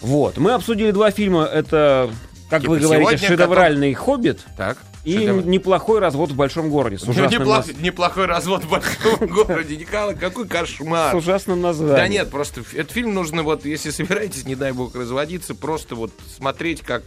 [0.00, 0.38] Вот.
[0.38, 1.44] Мы обсудили два фильма.
[1.44, 2.10] Это,
[2.50, 4.76] как Типа вы говорите, шедевральный «Хоббит» Так.
[5.04, 5.42] и шедевр.
[5.46, 6.98] неплохой развод в большом городе.
[6.98, 9.76] С Ну, ужасным, неплох- наз- Неплохой развод в большом городе.
[9.76, 11.14] Николай, какой с кошмар.
[11.16, 11.96] ужасным названием.
[11.96, 16.12] Да нет, просто этот фильм нужно, вот, если собираетесь, не дай бог, разводиться, просто вот
[16.36, 17.02] смотреть, как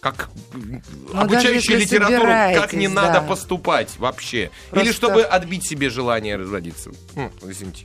[0.00, 0.80] как Ну,
[1.12, 2.94] обучающую литературу, как не да.
[2.94, 4.42] надо поступать вообще.
[4.44, 6.90] Или Просто- чтобы отбить себе желание разводиться.
[7.16, 7.84] М, извините.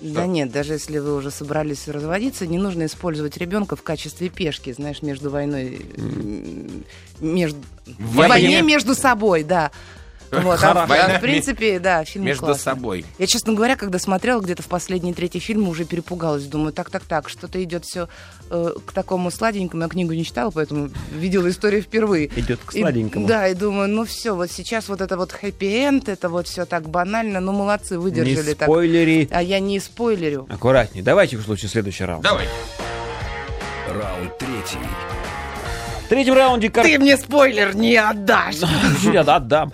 [0.00, 4.72] Да нет, даже если вы уже собрались разводиться, не нужно использовать ребенка в качестве пешки,
[4.72, 5.80] знаешь, между войной,
[7.20, 7.58] между
[7.98, 8.62] В войне.
[8.62, 9.70] между собой, да.
[10.32, 12.62] Вот, а, в- Война в принципе, да, фильм Между классный.
[12.62, 13.04] собой.
[13.18, 16.44] Я, честно говоря, когда смотрела где-то в последний третий фильм, уже перепугалась.
[16.44, 18.08] Думаю, так-так-так, что-то идет все
[18.50, 19.82] к такому сладенькому.
[19.84, 22.26] Я книгу не читала, поэтому видела историю впервые.
[22.36, 23.26] Идет к И- сладенькому.
[23.26, 26.88] да, и думаю, ну все, вот сейчас вот это вот хэппи-энд, это вот все так
[26.88, 28.66] банально, ну молодцы, Не выдержали так.
[28.68, 29.28] спойлери.
[29.30, 30.46] А я не спойлерю.
[30.50, 31.02] Аккуратней.
[31.02, 32.24] Давайте в случае следующий раунд.
[32.24, 32.46] Давай.
[33.88, 34.78] Раунд третий.
[36.04, 36.84] В третьем раунде кар...
[36.84, 38.56] Ты мне спойлер не отдашь.
[39.12, 39.72] Я отдам.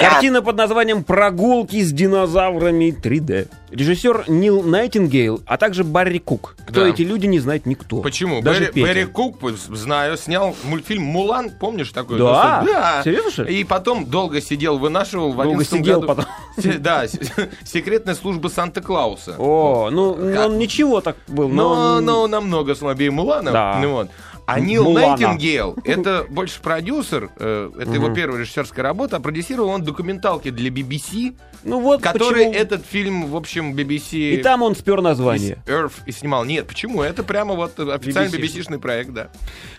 [0.00, 3.48] Картина под названием «Прогулки с динозаврами 3D».
[3.72, 6.54] Режиссер Нил Найтингейл, а также Барри Кук.
[6.64, 6.88] Кто Да.
[6.90, 7.96] эти люди, не знает никто.
[8.02, 8.40] Почему?
[8.40, 8.86] Даже Берри, Петя.
[8.86, 12.18] Берри Кук, вот, знаю, снял мультфильм «Мулан», помнишь такой?
[12.18, 12.62] Да?
[12.64, 13.02] Ну, Да.
[13.02, 13.58] Серьезно, что ли?
[13.58, 16.06] И потом долго сидел, вынашивал в Долго 11 сидел году.
[16.06, 16.24] потом.
[16.56, 17.18] Се- Да, с-
[17.64, 19.34] секретная служба Санта-Клауса.
[19.38, 21.74] О, ну он ничего так был, но...
[21.74, 23.50] Но, он- но намного слабее Мулана.
[23.50, 23.78] Да.
[23.82, 24.08] Ну, вот.
[24.46, 25.16] А Нил Мулана.
[25.16, 30.70] Найтингейл, это больше продюсер, э, это его первая режиссерская работа, а продюсировал он документалки для
[30.70, 32.52] BBC, Ну вот который почему.
[32.52, 34.32] этот фильм, в общем, BBC...
[34.32, 35.62] И там он спер название.
[35.66, 36.44] Earth и снимал.
[36.44, 37.02] Нет, почему?
[37.02, 38.62] Это прямо вот официальный BBC-шный.
[38.74, 39.28] BBC-шный проект, да.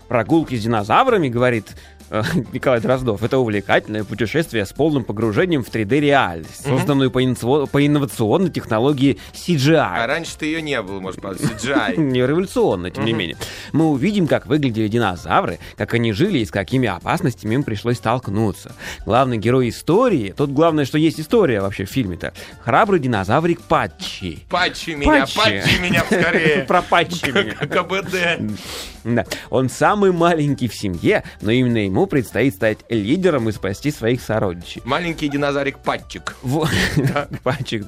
[0.08, 1.76] Прогулки с динозаврами, говорит
[2.54, 8.50] Николай Дроздов, это увлекательное путешествие с полным погружением в 3D-реальность, созданную по, иницио- по инновационной
[8.52, 10.06] технологии А CGI.
[10.06, 11.98] раньше-то ее не было, может быть, CGI.
[11.98, 13.38] Не революционно, тем не менее.
[13.72, 18.74] Мы увидим, как выглядели динозавры, как они жили и с какими опасностями им пришлось столкнуться.
[19.06, 24.40] Главный герой истории, тут главное, что есть история вообще в фильме-то, храбрый динозаврик Патчи.
[24.50, 25.36] Патчи меня, Патчи.
[25.38, 26.64] патчи меня скорее.
[26.68, 27.54] Про Патчи меня.
[27.56, 28.95] КБД.
[29.06, 29.26] Да.
[29.50, 34.82] Он самый маленький в семье, но именно ему предстоит стать лидером и спасти своих сородичей.
[34.84, 36.36] Маленький динозаврик Патчик.
[36.44, 37.28] Да,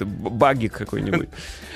[0.06, 1.28] б- багик какой-нибудь.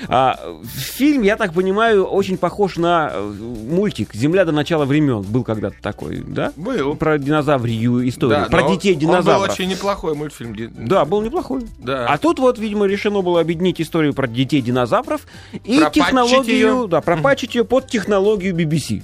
[0.08, 5.22] А, фильм, я так понимаю, очень похож на э, мультик «Земля до начала времен».
[5.22, 6.52] Был когда-то такой, да?
[6.56, 6.94] Был.
[6.96, 9.52] Про динозаврию историю, Да, про детей Он был динозавров.
[9.52, 10.56] очень неплохой мультфильм.
[10.86, 11.62] Да, был неплохой.
[11.78, 12.06] Да.
[12.06, 15.22] А тут вот, видимо, решено было объединить историю про детей динозавров
[15.64, 19.02] и технологию, да, пропачить ее под технологию BBC.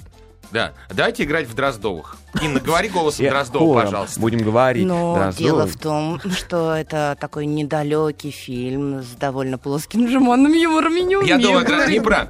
[0.51, 0.73] Да.
[0.89, 2.17] Давайте играть в Дроздовых.
[2.41, 4.19] Инна, говори голосом Дроздова, пожалуйста.
[4.19, 4.85] Будем говорить.
[4.85, 10.95] Но дело в том, что это такой недалекий фильм с довольно плоским жеманным юмором.
[10.95, 12.27] и не Я думаю, это не про...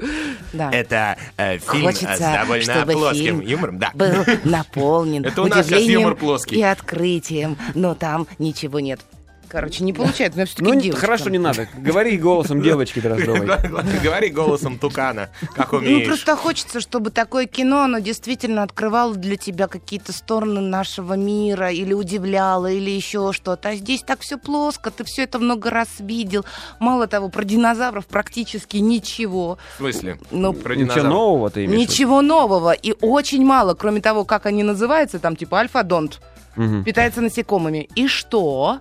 [0.54, 0.72] Да.
[0.72, 3.80] Это э, фильм с Хочется, довольно чтобы плоским фильм юмором.
[3.80, 3.92] Да.
[3.94, 6.56] был наполнен Это у нас сейчас удивлением юмор плоский.
[6.58, 9.02] и открытием, но там ничего нет.
[9.50, 11.02] Короче, не получается, но все-таки Ну, девочка.
[11.02, 11.68] хорошо, не надо.
[11.76, 13.48] Говори голосом девочки Дроздовой.
[14.04, 16.06] Говори голосом тукана, как Ну, умеешь.
[16.08, 21.94] просто хочется, чтобы такое кино, оно действительно открывало для тебя какие-то стороны нашего мира, или
[21.94, 23.70] удивляло, или еще что-то.
[23.70, 26.46] А здесь так все плоско, ты все это много раз видел.
[26.80, 29.58] Мало того, про динозавров практически ничего.
[29.76, 30.20] В смысле?
[30.32, 31.90] Ну, Про Ничего нового ты имеешь?
[31.90, 32.72] Ничего нового.
[32.74, 36.22] И очень мало, кроме того, как они называются, там типа альфа-донт,
[36.86, 37.90] питается насекомыми.
[37.96, 38.80] И что?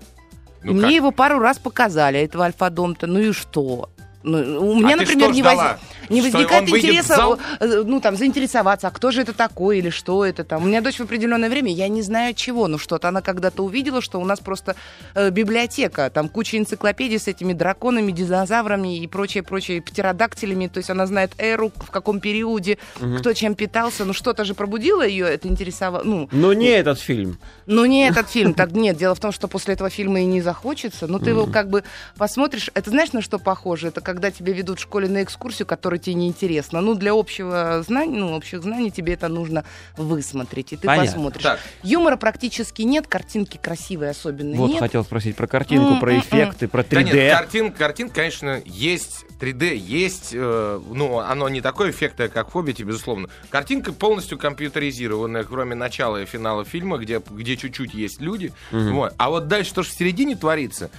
[0.62, 0.90] Ну Мне как?
[0.92, 3.06] его пару раз показали, этого альфа-донта.
[3.06, 3.90] Ну и что?
[4.28, 5.76] Ну, у меня, А например, не, воз-
[6.08, 7.38] не возникает интереса, зал?
[7.60, 10.62] ну, там, заинтересоваться, а кто же это такой или что это там.
[10.64, 14.00] У меня дочь в определенное время, я не знаю чего, ну что-то она когда-то увидела,
[14.02, 14.76] что у нас просто
[15.14, 21.06] э, библиотека, там куча энциклопедий с этими драконами, динозаврами и прочее-прочее, птеродактилями, то есть она
[21.06, 22.78] знает эру, в каком периоде,
[23.18, 27.38] кто чем питался, ну что-то же пробудило ее, это интересовало, ну, Но не этот фильм.
[27.66, 28.96] ну, не этот фильм, так нет.
[28.96, 31.06] Дело в том, что после этого фильма и не захочется.
[31.06, 31.84] Ну, ты его как бы
[32.16, 32.70] посмотришь.
[32.74, 33.88] Это знаешь, на что похоже?
[33.88, 36.80] Это когда тебя ведут в школе на экскурсию, которая тебе неинтересна.
[36.80, 39.64] Ну, для общего знания, ну, общих знаний тебе это нужно
[39.96, 40.72] высмотреть.
[40.72, 41.12] И ты Понятно.
[41.12, 41.42] посмотришь.
[41.44, 41.60] Так.
[41.84, 44.80] Юмора практически нет, картинки красивые особенно Вот нет.
[44.80, 46.20] хотел спросить про картинку, про М-м-м.
[46.26, 47.30] эффекты, про Да нет, 3D.
[47.30, 52.82] картин, картин, конечно, есть 3D, есть, э, ну, оно не такое эффектное, как в «Хоббите»,
[52.82, 53.28] безусловно.
[53.50, 58.52] Картинка полностью компьютеризированная, кроме начала и финала фильма, где, где чуть-чуть есть люди.
[58.72, 59.14] Вот.
[59.16, 60.90] А вот дальше, что же в середине творится,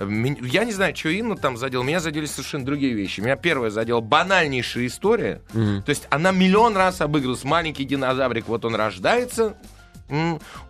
[0.00, 1.82] я не знаю, что Инна там задела.
[1.82, 3.20] Меня задели совершенно другие вещи.
[3.20, 5.40] Меня первое задела банальнейшая история.
[5.52, 7.44] То есть она миллион раз обыгралась.
[7.44, 9.56] Маленький динозаврик, вот он рождается,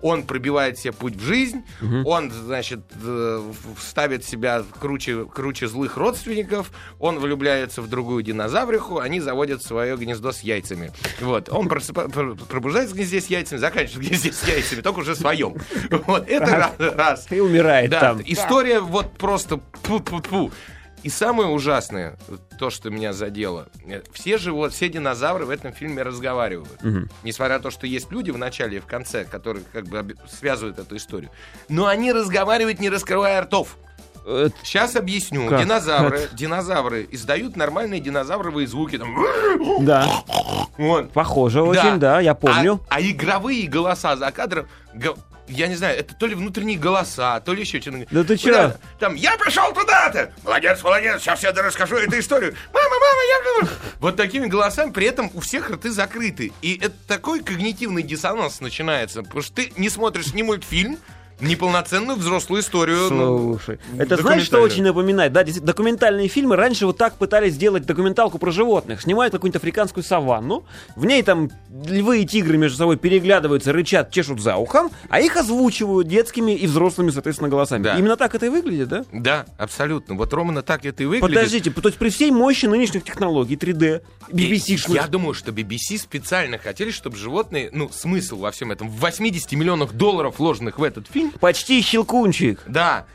[0.02, 1.62] Он пробивает себе путь в жизнь,
[2.04, 9.20] он, значит, э, ставит себя круче, круче злых родственников, он влюбляется в другую динозавриху, они
[9.20, 10.92] заводят свое гнездо с яйцами.
[11.20, 11.48] Вот.
[11.50, 15.14] Он просыпа- пр- пробуждается в гнезде с яйцами, заканчивает в гнезде с яйцами, только уже
[15.14, 15.54] своем.
[16.06, 16.28] Вот.
[16.28, 16.72] Это Раз.
[16.78, 16.94] раз.
[16.94, 17.26] раз.
[17.30, 18.22] И умирает Да, там.
[18.24, 20.52] история вот просто пу-пу-пу.
[21.02, 22.16] И самое ужасное,
[22.58, 26.82] то, что меня задело, э, все живут, все динозавры в этом фильме разговаривают.
[26.82, 27.08] Мгм.
[27.22, 30.78] Несмотря на то, что есть люди в начале и в конце, которые как бы связывают
[30.78, 31.30] эту историю.
[31.68, 33.76] Но они разговаривают, не раскрывая ртов.
[34.26, 35.48] Э, Сейчас объясню.
[35.48, 35.60] Как?
[35.62, 38.98] Динозавры, динозавры издают нормальные динозавровые звуки.
[38.98, 39.16] Там,
[39.80, 40.06] Да,
[40.76, 41.12] вот.
[41.12, 42.80] похоже очень, да, я помню.
[42.88, 44.66] А, а игровые голоса за кадром,
[45.48, 48.06] я не знаю, это то ли внутренние голоса, то ли еще что-то.
[48.10, 48.74] Да ты чё?
[48.98, 50.32] Там, я пришел туда-то!
[50.44, 52.54] Молодец, молодец, сейчас я расскажу эту историю.
[52.72, 53.68] Мама, мама, я...
[54.00, 56.52] Вот такими голосами, при этом у всех рты закрыты.
[56.62, 60.98] И это такой когнитивный диссонанс начинается, потому что ты не смотришь ни мультфильм,
[61.40, 63.10] ни полноценную взрослую историю.
[63.10, 65.32] ну, Слушай, это знаешь, что очень напоминает?
[65.32, 69.02] Да, документальные фильмы раньше вот так пытались сделать документалку про животных.
[69.02, 70.64] Снимают какую-нибудь африканскую саванну,
[70.96, 75.36] в ней там львы и тигры между собой переглядываются, рычат, чешут за ухом, а их
[75.36, 77.82] озвучивают детскими и взрослыми, соответственно, голосами.
[77.82, 77.96] Да.
[77.96, 79.04] Именно так это и выглядит, да?
[79.12, 80.14] Да, абсолютно.
[80.14, 81.34] Вот ровно так это и выглядит.
[81.34, 86.58] Подождите, то есть при всей мощи нынешних технологий 3D, BBC-шных, Я думаю, что BBC специально
[86.58, 91.06] хотели, чтобы животные, ну, смысл во всем этом, в 80 миллионах долларов вложенных в этот
[91.08, 92.62] фильм, почти щелкунчик.
[92.66, 93.06] да,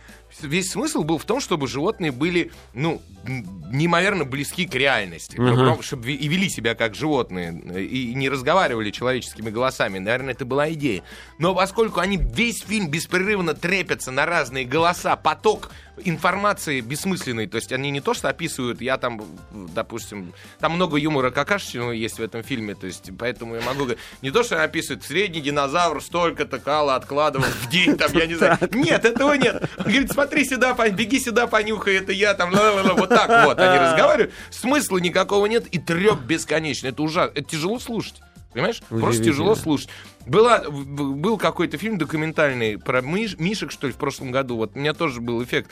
[0.42, 5.38] весь смысл был в том, чтобы животные были, ну, неимоверно близки к реальности.
[5.38, 5.82] Мгм.
[5.82, 7.54] Чтобы и вели себя как животные,
[7.86, 10.00] и не разговаривали человеческими голосами.
[10.00, 11.04] Наверное, это была идея.
[11.38, 17.72] Но поскольку они весь фильм беспрерывно трепятся на разные голоса, поток информации бессмысленный, то есть
[17.72, 22.44] они не то что описывают, я там, допустим, там много юмора какашечного есть в этом
[22.44, 26.96] фильме, то есть поэтому я могу говорить, не то что описывают, средний динозавр столько-то кала
[26.96, 28.58] откладывал в день, там, я не знаю.
[28.72, 29.70] Нет, этого нет.
[29.78, 34.34] Он говорит, смотри сюда, беги сюда, понюхай, это я, там, вот так вот они разговаривают,
[34.50, 38.16] смысла никакого нет, и треп бесконечно, это ужасно, это тяжело слушать.
[38.54, 38.82] Понимаешь?
[38.90, 39.90] Просто тяжело слушать.
[40.26, 44.56] Была, был какой-то фильм документальный про миш- мишек, что ли, в прошлом году.
[44.56, 45.70] Вот у меня тоже был эффект.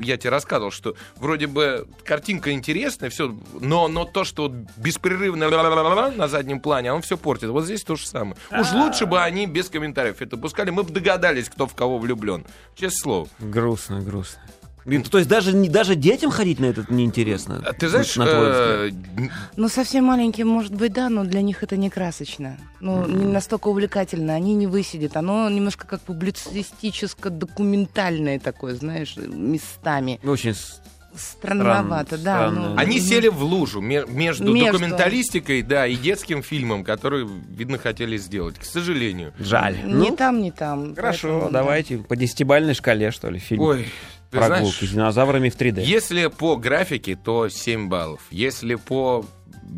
[0.00, 5.50] Я тебе рассказывал, что вроде бы картинка интересная, все, но, но то, что вот беспрерывно
[5.50, 7.50] на заднем плане, он все портит.
[7.50, 8.36] Вот здесь то же самое.
[8.50, 10.70] Уж лучше бы они без комментариев это пускали.
[10.70, 12.44] Мы бы догадались, кто в кого влюблен.
[12.74, 13.28] Честное слово.
[13.38, 14.40] Грустно, грустно.
[14.84, 17.62] Блин, То есть даже, не- даже детям ходить на этот неинтересно?
[17.64, 18.90] А Ты знаешь, на твой э,
[19.56, 22.56] Ну, совсем маленькие, может быть, да, но для них это не красочно.
[22.80, 25.16] Ну, не настолько увлекательно, они не высидят.
[25.16, 30.20] Оно немножко как публицистическо-документальное такое, знаешь, местами.
[30.22, 30.80] Очень с-
[31.16, 32.48] Странновато, да.
[32.48, 32.70] странно.
[32.70, 34.72] ну, Они сели в лужу ме- между, Между.
[34.80, 39.32] документалистикой, да, и детским фильмом, который, видно, хотели сделать, к сожалению.
[39.38, 39.76] жаль.
[39.84, 40.92] Не Ну, там, не там.
[40.96, 41.60] Хорошо, Поэтому, да.
[41.60, 43.60] давайте по десятибальной шкале, что ли, фильм.
[43.62, 43.86] Ой,
[44.40, 45.82] ты Прогулки знаешь, с динозаврами в 3D.
[45.82, 48.20] если по графике, то 7 баллов.
[48.30, 49.24] Если по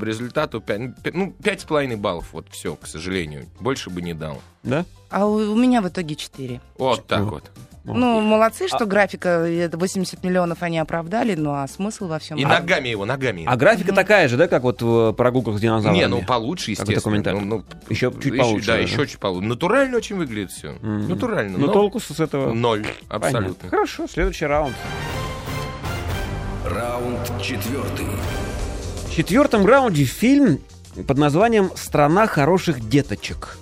[0.01, 0.81] результату 5,
[1.15, 3.47] ну, 5,5 баллов, вот все, к сожалению.
[3.61, 4.41] Больше бы не дал.
[4.63, 4.85] Да?
[5.11, 6.61] А у, у меня в итоге 4.
[6.79, 7.31] Вот так Ну.
[7.31, 7.51] вот.
[7.87, 12.37] Ну, молодцы, что графика, это 80 миллионов они оправдали, ну а смысл во всем...
[12.39, 13.45] И ногами его, ногами.
[13.47, 15.99] А графика такая же, да, как вот в прогулках с динозаврами?
[15.99, 16.97] не, ну получше, Как естественно.
[17.01, 17.41] документально.
[17.43, 18.83] Ну, ну, Еще чуть получше Да, даже.
[18.89, 19.47] еще чуть получше.
[19.49, 20.73] Натурально очень выглядит все.
[20.83, 21.09] Мгм.
[21.09, 21.59] Натурально.
[21.59, 22.53] Ну, но толку с этого...
[22.53, 23.27] Ноль, Понятно.
[23.29, 23.69] абсолютно.
[23.71, 24.75] Хорошо, следующий раунд.
[26.65, 28.07] Раунд четвертый.
[29.09, 30.59] В четвертом раунде фильм
[31.07, 33.59] под названием «Страна хороших деточек».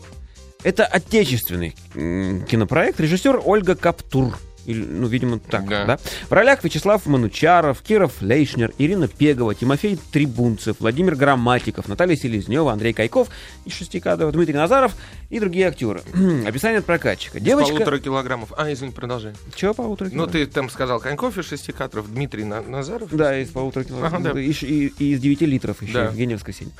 [0.64, 4.38] Это отечественный кинопроект, режиссер Ольга Каптур.
[4.66, 5.85] Или, ну, видимо, так, Да.
[5.85, 5.98] да.
[6.29, 12.92] В ролях Вячеслав Манучаров, Кира Флейшнер, Ирина Пегова, Тимофей Трибунцев, Владимир Грамматиков, Наталья Селезнева, Андрей
[12.92, 13.29] Кайков
[13.64, 14.94] и Шестикадов, Дмитрий Назаров
[15.31, 16.03] и другие актеры.
[16.46, 17.38] Описание от прокатчика.
[17.38, 17.72] С Девочка...
[17.74, 18.53] полутора килограммов.
[18.57, 19.33] А, извини, продолжай.
[19.55, 23.09] Чего полутора Ну, ты там сказал Коньков из шести кадров, Дмитрий На- Назаров.
[23.14, 24.14] Да, из полутора килограмм.
[24.14, 24.40] Ага, да.
[24.40, 26.05] И, ш- и- и из 9 литров еще, Да.
[26.07, 26.72] Евгения Воскресенье.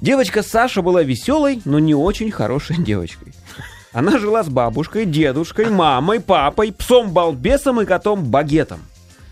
[0.00, 3.32] Девочка Саша была веселой, но не очень хорошей девочкой.
[3.94, 8.80] Она жила с бабушкой, дедушкой, мамой, папой, псом-балбесом и котом-багетом.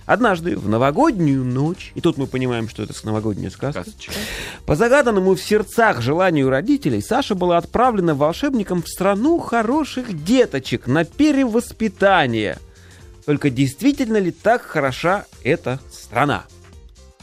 [0.07, 4.12] Однажды, в новогоднюю ночь, и тут мы понимаем, что это с новогодняя сказка, Сказочка.
[4.64, 11.05] по загаданному в сердцах желанию родителей, Саша была отправлена волшебником в страну хороших деточек на
[11.05, 12.59] перевоспитание.
[13.27, 16.44] Только действительно ли так хороша эта страна?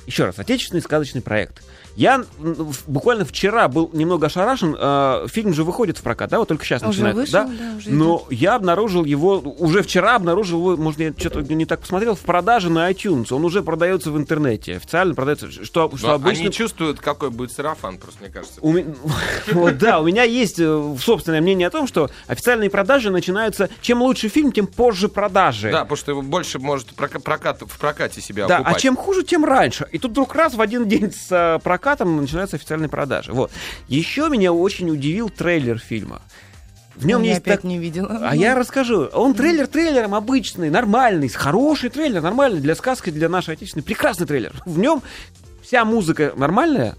[0.08, 1.62] Еще раз, отечественный сказочный проект.
[2.00, 2.24] Я
[2.88, 4.74] буквально вчера был немного ошарашен.
[4.80, 7.16] э, фильм же выходит в прокат, да, вот только сейчас Уже начинает.
[7.18, 7.44] вышел, да?
[7.46, 11.82] да, уже Но я обнаружил его, уже вчера обнаружил его, может, я что-то не так
[11.82, 13.34] посмотрел, в продаже на iTunes.
[13.34, 16.44] Он уже продается в интернете, официально продается, что, что Но обычно...
[16.46, 18.60] Они чувствуют, какой будет сарафан, просто мне кажется.
[18.62, 18.86] У ме-
[19.52, 23.70] Вот, да, у меня есть э, собственное мнение о том, что официальные продажи начинаются...
[23.82, 25.70] Чем лучше фильм, тем позже продажи.
[25.70, 28.78] Да, потому что его больше может прока- прокат, в прокате себя Да, окупать.
[28.78, 29.86] а чем хуже, тем раньше.
[29.92, 31.60] И тут вдруг раз в один день с э,
[31.90, 33.34] прокатом начинаются официальные продажи.
[33.34, 33.52] Вот.
[33.88, 36.22] Еще меня очень удивил трейлер фильма.
[36.96, 37.64] В нем Я есть опять так...
[37.64, 38.20] не видела.
[38.22, 39.06] А я расскажу.
[39.14, 43.84] Он трейлер трейлером обычный, нормальный, хороший трейлер, нормальный для сказки, для нашей отечественной.
[43.84, 44.54] Прекрасный трейлер.
[44.66, 45.02] В нем
[45.64, 46.96] вся музыка нормальная,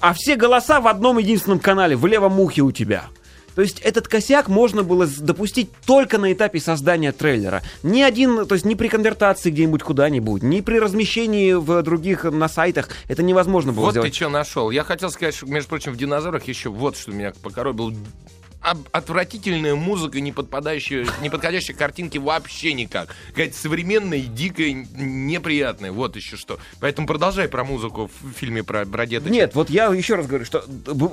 [0.00, 3.06] а все голоса в одном единственном канале, в левом ухе у тебя.
[3.54, 7.62] То есть этот косяк можно было допустить только на этапе создания трейлера.
[7.82, 12.48] Ни один, то есть ни при конвертации где-нибудь куда-нибудь, ни при размещении в других на
[12.48, 14.10] сайтах это невозможно было Вот сделать.
[14.12, 14.70] ты что нашел.
[14.70, 17.92] Я хотел сказать, что, между прочим, в динозаврах еще вот что меня покоробило.
[18.92, 23.08] Отвратительная музыка, не подпадающая, не подходящая к картинке вообще никак.
[23.28, 25.92] Какая-то современная, дикая, неприятная.
[25.92, 26.58] Вот еще что.
[26.80, 29.32] Поэтому продолжай про музыку в фильме про, про деточек.
[29.32, 30.64] Нет, вот я еще раз говорю, что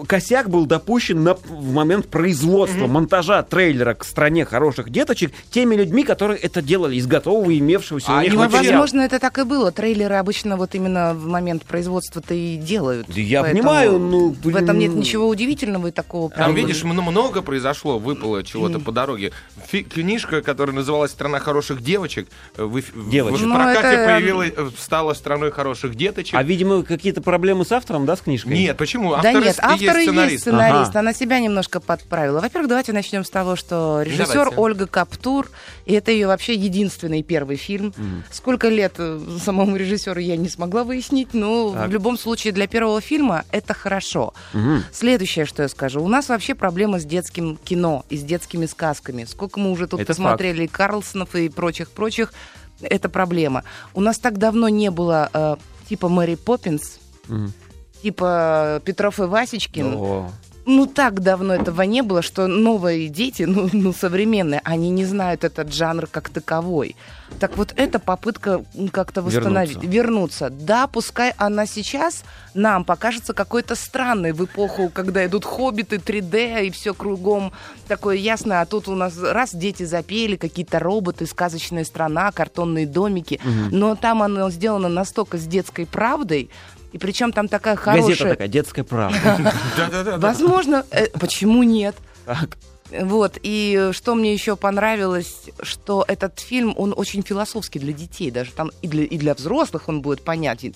[0.07, 6.03] косяк был допущен на, в момент производства, монтажа трейлера к стране хороших деточек теми людьми,
[6.03, 9.43] которые это делали из готового имевшегося А у них они Ну, возможно, это так и
[9.43, 9.71] было.
[9.71, 13.07] Трейлеры обычно вот именно в момент производства-то и делают.
[13.07, 16.29] Да я понимаю, ну, В этом нет ничего удивительного и такого.
[16.29, 19.31] Там, прям- видишь, мно- много много произошло, выпало чего-то по дороге.
[19.67, 22.27] Фи- книжка, которая называлась «Страна хороших девочек»,
[22.57, 23.39] э, в, Девочек.
[23.41, 26.35] в Ну, прокате это- появилась, э, стала «Страной хороших деточек».
[26.35, 28.53] А, видимо, какие-то проблемы с автором, да, с книжкой?
[28.57, 29.11] Нет, почему?
[29.11, 30.41] Да Автор нет, и есть автор и есть сценарист.
[30.41, 30.89] сценарист.
[30.91, 30.99] Ага.
[30.99, 32.39] Она себя немножко подправила.
[32.41, 34.55] Во-первых, давайте начнем с того, что режиссер Давайте.
[34.61, 35.49] Ольга Каптур,
[35.85, 37.93] и это ее вообще единственный первый фильм.
[38.31, 41.89] Сколько лет э, самому режиссеру я не смогла выяснить, но Так.
[41.89, 44.33] в любом случае для первого фильма это хорошо.
[44.53, 44.83] Мгм.
[44.91, 46.01] Следующее, что я скажу.
[46.03, 49.23] У нас вообще проблема с детским кино и с детскими сказками.
[49.25, 52.33] Сколько мы уже тут Это посмотрели Карлсонов и прочих-прочих,
[52.81, 53.63] это проблема.
[53.93, 55.55] У нас так давно не было э,
[55.87, 57.53] типа Мэри Поппинс, Мгм.
[58.01, 59.93] типа Петров и Васечкин.
[59.95, 60.31] О.
[60.65, 65.43] Ну, так давно этого не было, что новые дети, ну, ну, современные, они не знают
[65.43, 66.95] этот жанр как таковой.
[67.39, 69.89] Так вот, это попытка как-то восстановить, Вернуться.
[69.89, 70.49] вернуться.
[70.49, 76.71] Да, пускай она сейчас нам покажется какой-то странной в эпоху, когда идут хоббиты, 3D и
[76.71, 77.53] все кругом
[77.87, 83.39] такое ясно, а тут у нас раз дети запели, какие-то роботы, сказочная страна, картонные домики,
[83.71, 86.49] но там оно сделано настолько с детской правдой,
[86.91, 88.09] и причем там такая хорошая...
[88.09, 89.53] Газета такая, детская правда.
[89.77, 90.17] Да-да-да.
[90.17, 91.95] Возможно, э, почему нет?
[92.25, 92.57] Так.
[92.91, 98.51] Вот, и что мне еще понравилось, что этот фильм, он очень философский для детей, даже
[98.51, 100.75] там и для, и для взрослых он будет понятен.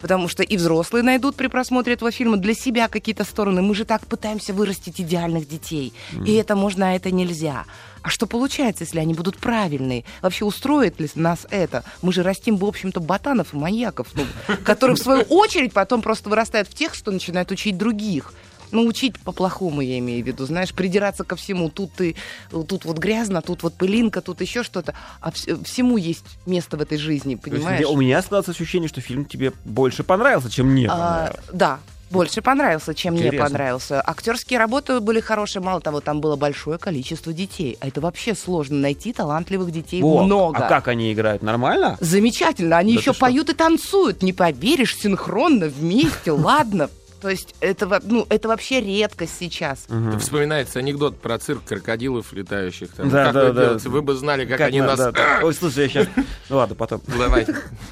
[0.00, 3.62] Потому что и взрослые найдут при просмотре этого фильма для себя какие-то стороны.
[3.62, 5.92] Мы же так пытаемся вырастить идеальных детей.
[6.26, 7.64] И это можно, а это нельзя.
[8.02, 10.04] А что получается, если они будут правильные?
[10.22, 11.84] Вообще устроит ли нас это?
[12.02, 14.24] Мы же растим, в общем-то, ботанов и маньяков, ну,
[14.64, 18.34] которые, в свою очередь, потом просто вырастают в тех, что начинают учить других.
[18.72, 21.68] Ну, учить по-плохому, я имею в виду, знаешь, придираться ко всему.
[21.68, 22.16] Тут ты,
[22.50, 24.94] тут вот грязно, тут вот пылинка, тут еще что-то.
[25.20, 27.86] А вс- всему есть место в этой жизни, То есть понимаешь?
[27.86, 31.40] у меня складывается ощущение, что фильм тебе больше понравился, чем мне А, понравился.
[31.52, 31.80] да,
[32.12, 33.46] больше понравился, чем мне Интересно.
[33.46, 34.00] понравился.
[34.00, 37.76] Актерские работы были хорошие, мало того, там было большое количество детей.
[37.80, 40.66] А это вообще сложно найти талантливых детей Во, много.
[40.66, 41.42] А как они играют?
[41.42, 41.96] Нормально?
[42.00, 43.20] Замечательно, они Да еще что?
[43.20, 46.88] поют и танцуют, не поверишь, синхронно, вместе, ладно.
[47.22, 49.84] То есть это, ну, это вообще редкость сейчас.
[49.84, 52.90] Это Вспоминается анекдот про цирк крокодилов летающих.
[52.90, 53.10] Там.
[53.10, 53.64] Да, как да, вы да.
[53.64, 53.88] делаете?
[53.90, 54.98] Вы бы знали, как, они на- нас...
[54.98, 55.40] да, да.
[55.44, 56.08] Ой, слушай, я сейчас...
[56.48, 57.00] Ну ладно, потом.
[57.06, 57.46] Давай.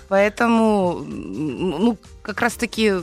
[0.09, 2.95] Поэтому, ну, как раз-таки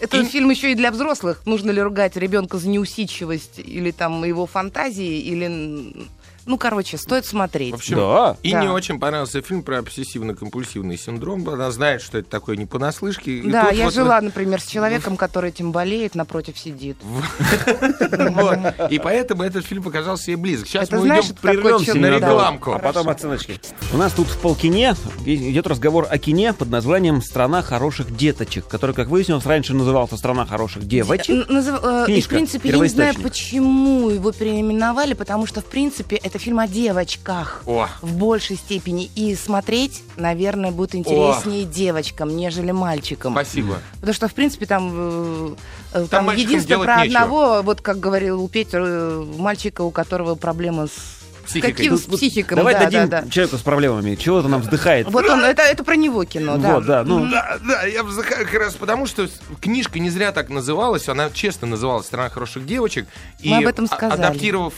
[0.00, 1.42] это И- фильм еще и для взрослых.
[1.46, 6.08] Нужно ли ругать ребенка за неусидчивость или там его фантазии, или...
[6.46, 7.72] Ну, короче, стоит смотреть.
[7.72, 8.36] В общем, Да.
[8.42, 8.62] И Да.
[8.62, 11.48] не очень понравился фильм про обсессивно-компульсивный синдром.
[11.48, 13.38] Она знает, что это такое не понаслышке.
[13.38, 16.96] И да, я вот- жила, например, с человеком, который этим болеет, напротив сидит.
[18.90, 20.68] И поэтому этот фильм показался ей близок.
[20.68, 22.72] Сейчас мы уйдем прервемся на рекламку.
[22.74, 23.60] А потом оценочки.
[23.92, 24.94] У нас тут в полкине
[25.24, 30.46] идет разговор о кине под названием «Страна хороших деточек», который, как выяснилось, раньше назывался «Страна
[30.46, 31.46] хороших девочек».
[31.48, 36.35] Э, И, в принципе, я не знаю, почему его переименовали, потому что, в принципе, это
[36.38, 37.62] фильм о девочках.
[37.66, 39.10] О, В большей степени.
[39.14, 43.32] И смотреть, наверное, будет интереснее девочкам, нежели мальчикам.
[43.32, 43.78] спасибо.
[43.94, 45.54] Потому что, в принципе, там, э,
[45.94, 47.20] э, там, мальчикам единственное про нечего.
[47.22, 51.16] одного, вот как говорил Петр, э, мальчика, у которого проблемы с
[51.46, 51.72] Психикой.
[51.74, 53.30] каким с Тут- тут психиком, Давай да, дадим да, да.
[53.30, 54.16] человеку с проблемами.
[54.16, 55.08] Чего-то нам вздыхает.
[55.08, 56.74] Вот он, это, это про него кино, да.
[56.74, 57.24] Вот, да, ну...
[57.30, 61.30] Да, да, я вздыхаю как раз потому, что с- книжка не зря так называлась, она
[61.30, 63.06] честно называлась «Страна хороших девочек».
[63.38, 64.20] И Мы об этом а- сказали.
[64.20, 64.74] адаптировав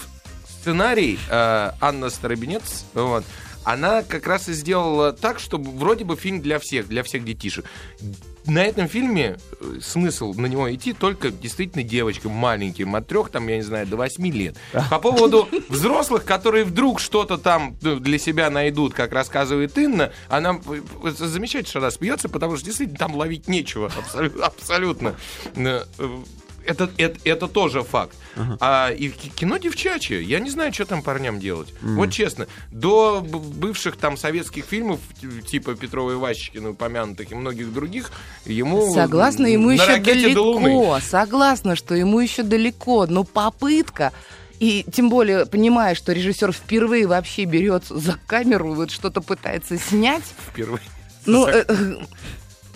[0.61, 3.25] сценарий, э, Анна Старобинец, вот,
[3.65, 7.67] она как раз и сделала так, чтобы вроде бы фильм для всех, для всех детишек.
[8.47, 13.47] На этом фильме э, смысл на него идти только действительно девочкам маленьким, от трех, там,
[13.47, 14.57] я не знаю, до восьми лет.
[14.91, 20.59] По поводу взрослых, которые вдруг что-то там ну, для себя найдут, как рассказывает Инна, она
[20.67, 24.47] э, э, замечательно, что она смеется, потому что действительно там ловить нечего абсолютно.
[24.47, 25.15] абсолютно.
[26.69, 28.15] Это, это, это тоже факт.
[28.61, 30.23] А и кино девчачье.
[30.23, 31.73] Я не знаю, что там парням делать.
[31.81, 35.01] Вот честно, до бывших там советских фильмов,
[35.47, 38.13] типа Петрова и Ващикина, упомянутых и многих других,
[38.45, 38.93] ему...
[38.93, 40.99] Согласна, ему еще далеко.
[41.01, 43.07] Согласна, что ему еще далеко.
[43.07, 44.13] Но попытка.
[44.61, 50.25] И тем более, понимая, что режиссер впервые вообще берет за камеру, вот что-то пытается снять.
[50.51, 50.83] Впервые.
[51.27, 51.65] Ну, э,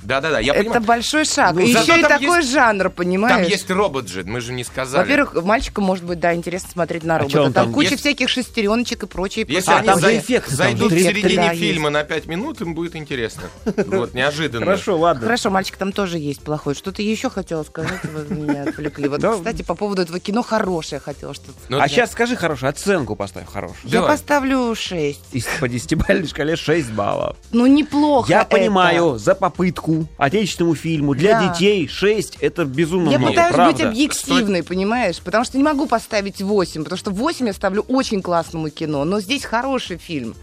[0.02, 0.82] Да-да-да, я это понимаю.
[0.82, 1.54] большой шаг.
[1.54, 3.36] Ну, И еще и там такой есть- жанр, понимаешь?
[3.36, 5.02] Там есть робот же, мы же не сказали.
[5.02, 7.42] Во-первых, мальчикам может быть, да, интересно смотреть на А робота.
[7.42, 7.72] он там, там?
[7.74, 9.44] куча Есть- всяких шестереночек и прочее.
[9.48, 12.60] Если А, они там эффекты, там зайдут же в середине да, фильма на 5 минут,
[12.60, 13.44] им будет интересно.
[13.86, 14.64] Вот, неожиданно.
[14.64, 15.22] Хорошо, ладно.
[15.22, 16.74] Хорошо, мальчик там тоже есть плохой.
[16.74, 19.08] Что-то еще хотела сказать, вы меня отвлекли.
[19.08, 23.16] Вот, кстати, по поводу этого кино хорошее хотела что-то Ну, А сейчас скажи хорошую оценку
[23.16, 23.78] поставь хорошую.
[23.84, 25.20] Я поставлю 6.
[25.32, 27.36] Из- По десятибалльной шкале 6 баллов.
[27.52, 31.14] Ну, неплохо Я понимаю, за попытку языку, отечественному фильму.
[31.14, 31.48] Для Да.
[31.52, 33.72] детей 6 это безумно Я много, пытаюсь правда.
[33.72, 35.18] быть объективной, понимаешь?
[35.20, 39.20] Потому что не могу поставить 8, потому что 8 я ставлю очень классному кино, но
[39.20, 40.34] здесь хороший фильм.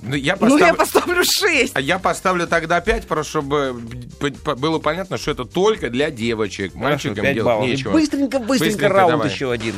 [0.00, 1.72] Ну, я Ну, я поставлю- поставлю 6.
[1.74, 3.72] А я поставлю тогда 5, просто чтобы
[4.56, 6.72] было понятно, что это только для девочек.
[6.72, 7.66] Хорошо, Мальчикам пять делать баллов.
[7.68, 7.90] нечего.
[7.92, 9.30] Быстренько, быстренько, Быстренько раунд давай.
[9.30, 9.74] еще один.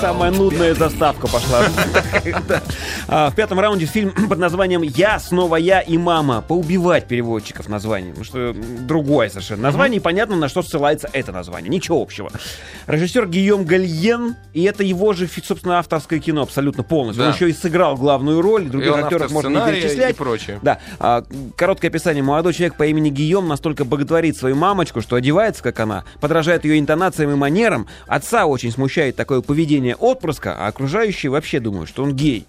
[0.00, 1.64] Самая нудная заставка пошла.
[3.10, 6.42] А, В пятом раунде фильм под названием «Я, снова я и мама».
[6.46, 8.10] Поубивать переводчиков название.
[8.10, 9.98] Потому что м, другое совершенно название.
[9.98, 11.70] и Понятно, на что ссылается это название.
[11.70, 12.30] Ничего общего.
[12.86, 14.36] Режиссер Гийом Гальен.
[14.52, 17.24] И это его же, собственно, авторское кино абсолютно полностью.
[17.24, 18.66] Он еще и сыграл главную роль.
[18.68, 20.10] Других актеров можно не перечислять.
[20.14, 20.58] и прочее.
[20.62, 20.78] Да.
[20.98, 21.24] А,
[21.56, 22.22] короткое описание.
[22.22, 26.78] Молодой человек по имени Гийом настолько боготворит свою мамочку, что одевается, как она, подражает ее
[26.78, 27.86] интонациям и манерам.
[28.06, 32.46] Отца очень смущает такое поведение отпрыска, а окружающие вообще думают, что он гей.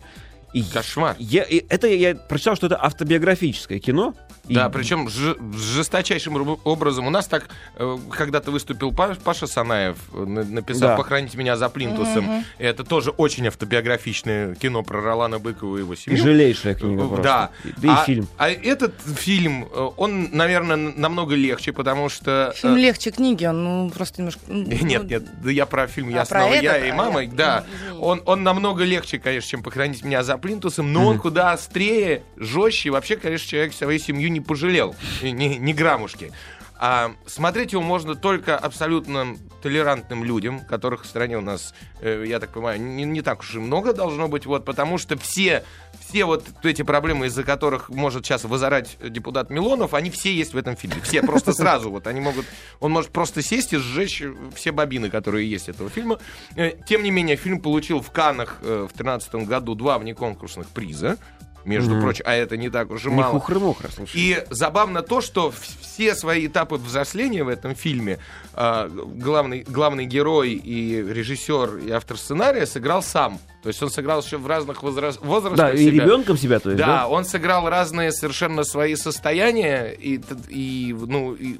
[0.53, 1.15] И Кошмар.
[1.19, 4.15] Я, и это я прочитал, что это автобиографическое кино.
[4.49, 7.07] И- Да, причем ж- жесточайшим образом.
[7.07, 7.47] У нас так
[7.77, 10.97] э, когда-то выступил Па- Паша Санаев, э, на- написав Да.
[10.97, 12.43] «Похороните меня за плинтусом».
[12.57, 16.23] Это тоже очень автобиографичное кино про Ролана Быкова и его и семью.
[16.23, 17.23] жалейшая книга Э, просто.
[17.23, 17.49] Да.
[17.77, 18.27] Да и а, фильм.
[18.37, 22.51] А этот фильм, э, он, наверное, намного легче, потому что...
[22.55, 24.41] Фильм легче книги, он ну, просто немножко...
[24.47, 26.87] ну, Нет, нет, да я про фильм «Я А, про снова я этот?
[26.87, 27.25] и А, мама».
[27.27, 27.88] Да, ну.
[28.01, 32.89] Он, он намного легче, конечно, чем «Похоронить меня за плинтусом», но он куда острее, жестче.
[32.89, 34.95] Вообще, конечно, человек свою семью не пожалел.
[35.21, 36.31] Ни, ни граммушки.
[36.77, 42.39] А смотреть его можно только абсолютно толерантным людям, которых в стране у нас, э, я
[42.39, 45.63] так понимаю, не, не так уж и много должно быть, вот, потому что все,
[46.07, 50.57] все вот эти проблемы, из-за которых может сейчас возорать депутат Милонов, они все есть в
[50.57, 51.01] этом фильме.
[51.03, 51.91] Все, просто сразу.
[51.91, 52.45] Вот они могут,
[52.79, 54.23] он может просто сесть и сжечь
[54.55, 56.19] все бобины, которые есть этого фильма.
[56.55, 61.17] Э, Тем не менее, фильм получил в Каннах э, в 2013 году два внеконкурсных приза,
[61.65, 62.01] между Мгм.
[62.01, 63.31] прочим, а это не так уж и Не мало.
[63.39, 64.13] хухры-мухры, слушай.
[64.15, 65.51] И забавно то, что
[65.81, 68.19] все свои этапы взросления в этом фильме
[68.53, 73.39] а, главный, главный герой и режиссер и автор сценария сыграл сам.
[73.61, 75.57] То есть он сыграл еще в разных возраст- возрастах.
[75.57, 76.03] Да, и себя.
[76.05, 77.07] ребенком себя, то есть, Да, да?
[77.07, 81.57] он сыграл разные совершенно свои состояния, и, и, ну, и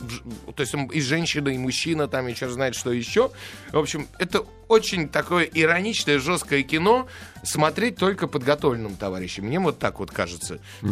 [0.56, 3.32] то есть он и женщина, и мужчина, там и черт знает что еще.
[3.74, 7.08] В общем, это очень такое ироничное, жесткое кино,
[7.44, 9.46] смотреть только подготовленным товарищам.
[9.46, 10.60] Мне вот так вот кажется.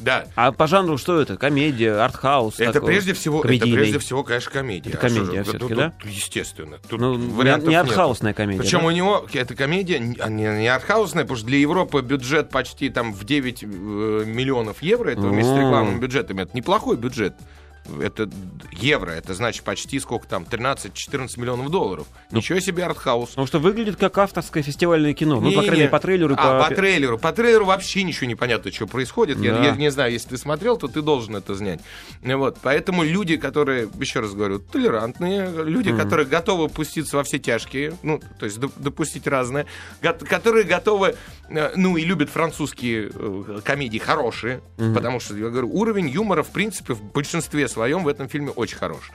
[0.00, 0.26] Да.
[0.34, 1.36] А по жанру что это?
[1.36, 2.58] Комедия, артхаус?
[2.58, 3.76] Это такой прежде всего, это комедийный?
[3.76, 4.90] прежде всего, конечно, комедия.
[4.90, 5.94] Это А комедия же, всё-таки, ну, да?
[6.00, 6.78] тут, Естественно.
[6.88, 7.84] Тут Ну, не, вариантов не нет.
[7.86, 8.62] артхаусная комедия.
[8.62, 8.86] Причем да?
[8.86, 13.12] у него эта комедия а не, не артхаусная, потому что для Европы бюджет почти там
[13.12, 15.60] в 9 э, миллионов евро, это вместе с О.
[15.60, 17.34] рекламным бюджетом, это неплохой бюджет.
[18.00, 18.28] Это
[18.72, 22.06] евро, это значит почти сколько там, 13-14 миллионов долларов.
[22.30, 23.30] Ничего себе артхаус.
[23.30, 25.40] Потому что выглядит как авторское фестивальное кино.
[25.40, 26.34] Ну, по крайней мере, по трейлеру.
[26.38, 26.68] А, по...
[26.68, 27.18] по трейлеру.
[27.18, 29.38] По трейлеру вообще ничего не понятно, что происходит.
[29.38, 29.64] Я, Да.
[29.66, 31.80] я не знаю, если ты смотрел, то ты должен это знать.
[32.22, 32.58] Ну Вот.
[32.62, 38.20] Поэтому люди, которые, еще раз говорю, толерантные, люди, которые готовы пуститься во все тяжкие, ну,
[38.38, 39.66] то есть доп- допустить разное,
[40.00, 41.16] которые готовы,
[41.48, 46.50] э, ну, и любят французские э, комедии хорошие, потому что, я говорю, уровень юмора, в
[46.50, 49.10] принципе, в большинстве своем в этом фильме очень хорош.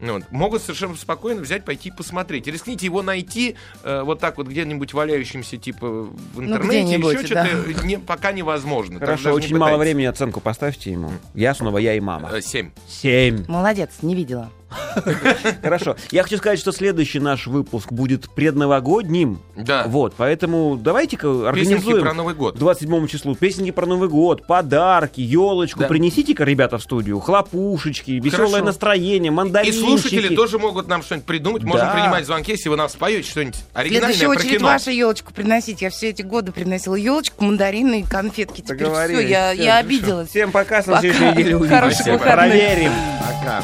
[0.00, 0.24] Ну вот.
[0.30, 2.46] Могут совершенно спокойно взять, пойти посмотреть.
[2.46, 7.46] Рискните его найти э, вот так вот где-нибудь валяющимся типа в интернете, где-нибудь, еще да.
[7.46, 8.98] что-то не, пока невозможно.
[8.98, 11.10] Хорошо, даже не очень мало времени оценку поставьте ему.
[11.34, 12.30] Я снова, я и мама.
[12.32, 12.70] Э, Семь.
[12.88, 13.44] Семь.
[13.48, 14.50] Молодец, не видела.
[15.62, 15.96] Хорошо.
[16.10, 19.40] Я хочу сказать, что следующий наш выпуск будет предновогодним.
[19.56, 19.84] Да.
[19.86, 22.56] Вот, поэтому давайте-ка Песенки организуем про Новый год.
[22.56, 25.80] к 27 числу песенки про Новый год, подарки, елочку.
[25.80, 25.86] Да.
[25.88, 28.64] Принесите-ка, ребята, в студию хлопушечки, веселое Хорошо.
[28.64, 29.80] настроение, И мандаринчики.
[29.80, 31.62] слушатели тоже могут нам что-нибудь придумать.
[31.62, 31.92] Можем Да.
[31.94, 34.68] принимать звонки, если вы нам споете что-нибудь оригинальное следующую про очередь кино.
[34.68, 35.82] вашу елочку приносить.
[35.82, 38.60] Я все эти годы приносила елочку, мандарины и конфетки.
[38.62, 40.28] Теперь все, я, я обиделась.
[40.30, 41.00] Всем пока, с Пока.
[41.00, 42.18] следующей неделе увидимся.
[42.18, 42.90] Проверим.
[43.20, 43.54] Пока.